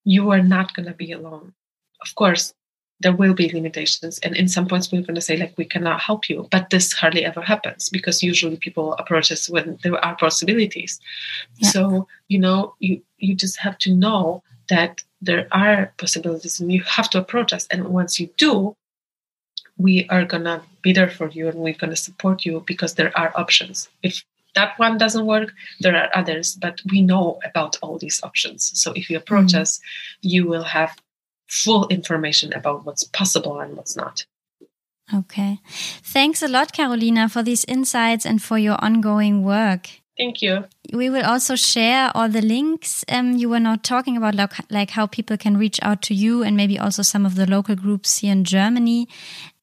you 0.03 0.29
are 0.31 0.43
not 0.43 0.73
going 0.73 0.85
to 0.85 0.93
be 0.93 1.11
alone 1.11 1.53
of 2.01 2.15
course 2.15 2.53
there 2.99 3.15
will 3.15 3.33
be 3.33 3.49
limitations 3.51 4.19
and 4.19 4.35
in 4.35 4.47
some 4.47 4.67
points 4.67 4.91
we're 4.91 5.01
going 5.01 5.15
to 5.15 5.21
say 5.21 5.37
like 5.37 5.53
we 5.57 5.65
cannot 5.65 5.99
help 5.99 6.29
you 6.29 6.47
but 6.51 6.69
this 6.69 6.93
hardly 6.93 7.25
ever 7.25 7.41
happens 7.41 7.89
because 7.89 8.23
usually 8.23 8.57
people 8.57 8.93
approach 8.93 9.31
us 9.31 9.49
when 9.49 9.77
there 9.83 10.03
are 10.03 10.15
possibilities 10.15 10.99
yeah. 11.57 11.69
so 11.69 12.07
you 12.29 12.39
know 12.39 12.73
you 12.79 13.01
you 13.17 13.35
just 13.35 13.57
have 13.57 13.77
to 13.77 13.93
know 13.93 14.41
that 14.69 15.03
there 15.21 15.47
are 15.51 15.93
possibilities 15.97 16.59
and 16.59 16.71
you 16.71 16.81
have 16.83 17.09
to 17.09 17.19
approach 17.19 17.53
us 17.53 17.67
and 17.67 17.85
once 17.89 18.19
you 18.19 18.29
do 18.37 18.75
we 19.77 20.07
are 20.09 20.23
going 20.23 20.43
to 20.43 20.61
be 20.81 20.93
there 20.93 21.09
for 21.09 21.29
you 21.29 21.47
and 21.47 21.57
we're 21.57 21.73
going 21.73 21.89
to 21.89 21.95
support 21.95 22.45
you 22.45 22.63
because 22.67 22.93
there 22.95 23.17
are 23.17 23.31
options 23.35 23.89
if 24.03 24.23
that 24.55 24.77
one 24.77 24.97
doesn't 24.97 25.25
work 25.25 25.51
there 25.79 25.95
are 25.95 26.09
others 26.13 26.55
but 26.55 26.79
we 26.91 27.01
know 27.01 27.39
about 27.43 27.77
all 27.81 27.97
these 27.97 28.21
options 28.23 28.71
so 28.79 28.93
if 28.93 29.09
you 29.09 29.17
approach 29.17 29.47
mm-hmm. 29.47 29.61
us 29.61 29.79
you 30.21 30.47
will 30.47 30.63
have 30.63 30.95
full 31.53 31.87
information 31.89 32.51
about 32.53 32.85
what's 32.85 33.03
possible 33.03 33.59
and 33.59 33.77
what's 33.77 33.95
not. 33.95 34.25
Okay. 35.13 35.59
Thanks 36.01 36.41
a 36.41 36.47
lot, 36.47 36.73
Carolina, 36.73 37.29
for 37.29 37.43
these 37.43 37.65
insights 37.65 38.25
and 38.25 38.41
for 38.41 38.57
your 38.57 38.83
ongoing 38.83 39.43
work. 39.43 39.89
Thank 40.17 40.41
you. 40.41 40.65
We 40.91 41.09
will 41.09 41.25
also 41.25 41.55
share 41.55 42.11
all 42.15 42.29
the 42.29 42.41
links 42.41 43.03
um, 43.09 43.37
you 43.37 43.49
were 43.49 43.59
not 43.59 43.83
talking 43.83 44.15
about, 44.15 44.35
like, 44.35 44.53
like 44.71 44.91
how 44.91 45.07
people 45.07 45.37
can 45.37 45.57
reach 45.57 45.79
out 45.81 46.01
to 46.03 46.13
you 46.13 46.43
and 46.43 46.55
maybe 46.55 46.79
also 46.79 47.01
some 47.01 47.25
of 47.25 47.35
the 47.35 47.49
local 47.49 47.75
groups 47.75 48.19
here 48.19 48.31
in 48.31 48.43
Germany. 48.43 49.07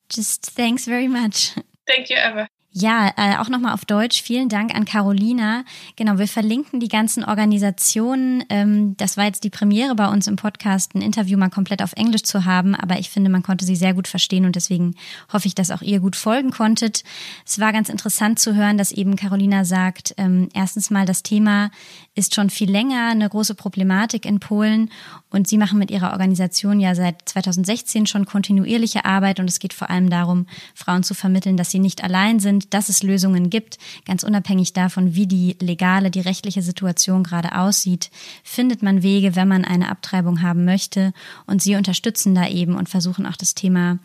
Just 0.08 0.46
thanks 0.46 0.86
very 0.86 1.08
much. 1.08 1.54
Thank 1.86 2.10
you, 2.10 2.16
Eva. 2.16 2.48
Ja, 2.72 3.12
äh, 3.16 3.36
auch 3.38 3.48
nochmal 3.48 3.74
auf 3.74 3.84
Deutsch. 3.84 4.22
Vielen 4.22 4.48
Dank 4.48 4.76
an 4.76 4.84
Carolina. 4.84 5.64
Genau, 5.96 6.18
wir 6.18 6.28
verlinken 6.28 6.78
die 6.78 6.86
ganzen 6.86 7.24
Organisationen. 7.24 8.44
Ähm, 8.48 8.96
das 8.96 9.16
war 9.16 9.24
jetzt 9.24 9.42
die 9.42 9.50
Premiere 9.50 9.96
bei 9.96 10.06
uns 10.06 10.28
im 10.28 10.36
Podcast, 10.36 10.94
ein 10.94 11.02
Interview 11.02 11.36
mal 11.36 11.50
komplett 11.50 11.82
auf 11.82 11.94
Englisch 11.94 12.22
zu 12.22 12.44
haben, 12.44 12.76
aber 12.76 13.00
ich 13.00 13.10
finde, 13.10 13.28
man 13.28 13.42
konnte 13.42 13.64
sie 13.64 13.74
sehr 13.74 13.92
gut 13.92 14.06
verstehen 14.06 14.44
und 14.44 14.54
deswegen 14.54 14.94
hoffe 15.32 15.48
ich, 15.48 15.56
dass 15.56 15.72
auch 15.72 15.82
ihr 15.82 15.98
gut 15.98 16.14
folgen 16.14 16.52
konntet. 16.52 17.02
Es 17.44 17.58
war 17.58 17.72
ganz 17.72 17.88
interessant 17.88 18.38
zu 18.38 18.54
hören, 18.54 18.78
dass 18.78 18.92
eben 18.92 19.16
Carolina 19.16 19.64
sagt, 19.64 20.14
ähm, 20.16 20.48
erstens 20.54 20.90
mal, 20.90 21.06
das 21.06 21.24
Thema 21.24 21.72
ist 22.16 22.34
schon 22.34 22.50
viel 22.50 22.70
länger 22.70 23.08
eine 23.10 23.28
große 23.28 23.54
Problematik 23.54 24.26
in 24.26 24.40
Polen 24.40 24.90
und 25.30 25.46
sie 25.46 25.58
machen 25.58 25.78
mit 25.78 25.92
ihrer 25.92 26.10
Organisation 26.10 26.80
ja 26.80 26.96
seit 26.96 27.28
2016 27.28 28.06
schon 28.06 28.26
kontinuierliche 28.26 29.04
Arbeit 29.04 29.38
und 29.38 29.48
es 29.48 29.60
geht 29.60 29.72
vor 29.72 29.90
allem 29.90 30.10
darum, 30.10 30.46
Frauen 30.74 31.04
zu 31.04 31.14
vermitteln, 31.14 31.56
dass 31.56 31.70
sie 31.70 31.78
nicht 31.78 32.02
allein 32.02 32.40
sind, 32.40 32.74
dass 32.74 32.88
es 32.88 33.04
Lösungen 33.04 33.48
gibt, 33.48 33.78
ganz 34.06 34.24
unabhängig 34.24 34.72
davon, 34.72 35.14
wie 35.14 35.28
die 35.28 35.56
legale, 35.60 36.10
die 36.10 36.20
rechtliche 36.20 36.62
Situation 36.62 37.22
gerade 37.22 37.56
aussieht, 37.56 38.10
findet 38.42 38.82
man 38.82 39.04
Wege, 39.04 39.36
wenn 39.36 39.48
man 39.48 39.64
eine 39.64 39.88
Abtreibung 39.88 40.42
haben 40.42 40.64
möchte. 40.64 41.12
Und 41.46 41.62
sie 41.62 41.76
unterstützen 41.76 42.34
da 42.34 42.48
eben 42.48 42.74
und 42.74 42.88
versuchen 42.88 43.24
auch 43.24 43.36
das 43.36 43.54
Thema 43.54 43.98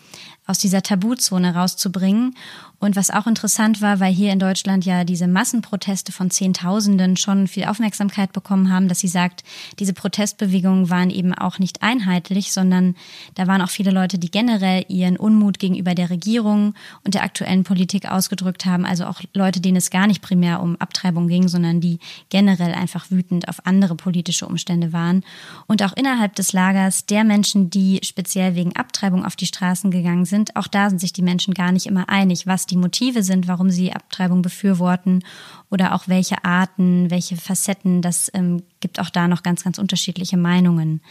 aus 0.48 0.60
dieser 0.60 0.84
Tabuzone 0.84 1.56
rauszubringen. 1.56 2.36
Und 2.78 2.96
was 2.96 3.10
auch 3.10 3.26
interessant 3.26 3.82
war, 3.82 4.00
weil 4.00 4.14
hier 4.14 4.32
in 4.32 4.38
Deutschland 4.38 4.86
ja 4.86 5.06
diese 5.06 5.28
Massenproteste 5.28 6.12
von 6.12 6.30
Zehntausenden 6.30 7.18
schon 7.18 7.48
viel 7.48 7.66
Aufmerksamkeit 7.66 8.34
bekommen 8.34 8.72
haben, 8.72 8.90
dass 8.90 9.00
sie 9.00 9.08
sagt, 9.08 9.44
diese 9.80 9.94
Protestbewegungen 9.94 10.90
waren 10.90 11.10
eben 11.10 11.34
auch 11.34 11.58
nicht 11.58 11.82
einheitlich, 11.82 12.52
sondern 12.52 12.96
da 13.34 13.48
waren 13.48 13.62
auch 13.62 13.70
viele 13.70 13.92
Leute, 13.92 14.20
die 14.20 14.30
generell 14.30 14.86
ihren 14.88 15.18
Unmut 15.18 15.58
gegenüber 15.58 15.96
der 15.96 16.10
Regierung 16.10 16.76
und 17.04 17.16
der 17.16 17.24
aktuellen 17.24 17.64
Politik 17.64 18.12
ausgedrückt 18.12 18.66
haben. 18.66 18.86
Also 18.86 19.06
auch 19.06 19.22
Leute, 19.34 19.62
denen 19.62 19.78
es 19.78 19.90
gar 19.90 20.06
nicht 20.06 20.22
primär 20.22 20.62
um 20.62 20.76
Abtreibung 20.76 21.28
ging, 21.28 21.48
sondern 21.48 21.82
die 21.82 22.00
generell 22.30 22.74
einfach 22.74 23.10
wütend 23.10 23.48
auf 23.48 23.66
andere 23.66 23.96
politische 23.96 24.46
Umstände 24.46 24.94
waren. 24.94 25.24
Und 25.66 25.82
auch 25.82 25.94
innerhalb 25.94 26.36
des 26.36 26.54
Lagers 26.54 27.06
der 27.06 27.24
Menschen, 27.24 27.70
die 27.70 28.02
speziell 28.04 28.56
wegen 28.56 28.76
Abtreibung 28.76 29.26
auf 29.26 29.36
die 29.36 29.48
Straßen 29.48 29.90
gegangen 29.90 30.26
sind, 30.26 30.35
auch 30.56 30.68
da 30.68 30.90
sind 30.90 31.00
sich 31.00 31.14
die 31.14 31.22
Menschen 31.22 31.54
gar 31.54 31.72
nicht 31.72 31.86
immer 31.86 32.10
einig, 32.10 32.48
was 32.48 32.66
die 32.66 32.78
Motive 32.78 33.24
sind, 33.24 33.48
warum 33.48 33.70
sie 33.70 33.94
Abtreibung 33.94 34.42
befürworten 34.42 35.24
oder 35.70 35.94
auch 35.96 36.08
welche 36.08 36.44
Arten, 36.44 37.10
welche 37.10 37.38
Facetten. 37.38 38.02
Das 38.02 38.30
ähm, 38.34 38.64
gibt 38.80 39.00
auch 39.00 39.10
da 39.10 39.28
noch 39.28 39.44
ganz, 39.44 39.64
ganz 39.64 39.78
unterschiedliche 39.78 40.38
Meinungen. 40.38 41.02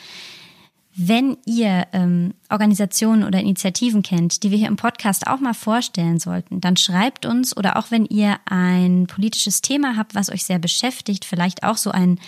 Wenn 0.96 1.36
ihr 1.44 1.86
ähm, 1.92 2.34
Organisationen 2.54 3.24
oder 3.24 3.40
Initiativen 3.40 4.04
kennt, 4.04 4.44
die 4.44 4.52
wir 4.52 4.58
hier 4.58 4.68
im 4.68 4.76
Podcast 4.76 5.26
auch 5.26 5.40
mal 5.40 5.54
vorstellen 5.54 6.20
sollten, 6.20 6.60
dann 6.60 6.76
schreibt 6.76 7.26
uns 7.26 7.56
oder 7.56 7.76
auch 7.76 7.90
wenn 7.90 8.06
ihr 8.06 8.36
ein 8.44 9.08
politisches 9.08 9.60
Thema 9.60 9.96
habt, 9.96 10.14
was 10.14 10.30
euch 10.30 10.44
sehr 10.44 10.60
beschäftigt, 10.60 11.24
vielleicht 11.24 11.64
auch 11.64 11.76
so 11.76 11.90
ein 11.90 12.20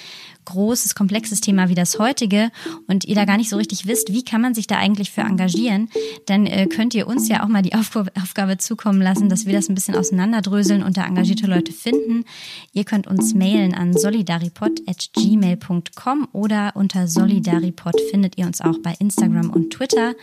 großes, 0.47 0.95
komplexes 0.95 1.43
Thema 1.43 1.69
wie 1.69 1.75
das 1.75 1.99
heutige 1.99 2.51
und 2.87 3.05
ihr 3.05 3.15
da 3.15 3.27
gar 3.27 3.37
nicht 3.37 3.51
so 3.51 3.57
richtig 3.57 3.87
wisst, 3.87 4.11
wie 4.13 4.25
kann 4.25 4.41
man 4.41 4.55
sich 4.55 4.67
da 4.67 4.79
eigentlich 4.79 5.11
für 5.11 5.21
engagieren, 5.21 5.91
dann 6.25 6.47
äh, 6.47 6.67
könnt 6.67 6.95
ihr 6.95 7.07
uns 7.07 7.29
ja 7.29 7.45
auch 7.45 7.49
mal 7.49 7.61
die 7.63 7.75
Aufgabe, 7.75 8.11
Aufgabe 8.21 8.57
zukommen 8.57 9.03
lassen, 9.03 9.29
dass 9.29 9.45
wir 9.45 9.53
das 9.53 9.69
ein 9.69 9.75
bisschen 9.75 9.97
auseinanderdröseln 9.97 10.83
und 10.83 10.97
da 10.97 11.05
engagierte 11.05 11.47
Leute 11.47 11.73
finden. 11.73 12.25
Ihr 12.73 12.85
könnt 12.85 13.07
uns 13.07 13.35
mailen 13.35 13.75
an 13.75 13.93
solidaripod.gmail.com 13.93 16.29
oder 16.33 16.73
unter 16.75 17.07
solidaripod 17.09 18.01
findet 18.11 18.39
ihr 18.39 18.47
uns 18.47 18.63
auch 18.63 18.79
bei 18.79 18.95
Instagram 18.99 19.51
und 19.51 19.73
Twitter. 19.73 20.15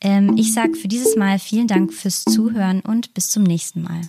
Ähm, 0.00 0.36
ich 0.36 0.52
sage 0.52 0.74
für 0.74 0.88
dieses 0.88 1.16
Mal 1.16 1.38
vielen 1.38 1.66
Dank 1.66 1.92
fürs 1.92 2.24
Zuhören 2.24 2.80
und 2.80 3.14
bis 3.14 3.28
zum 3.30 3.42
nächsten 3.42 3.82
Mal. 3.82 4.02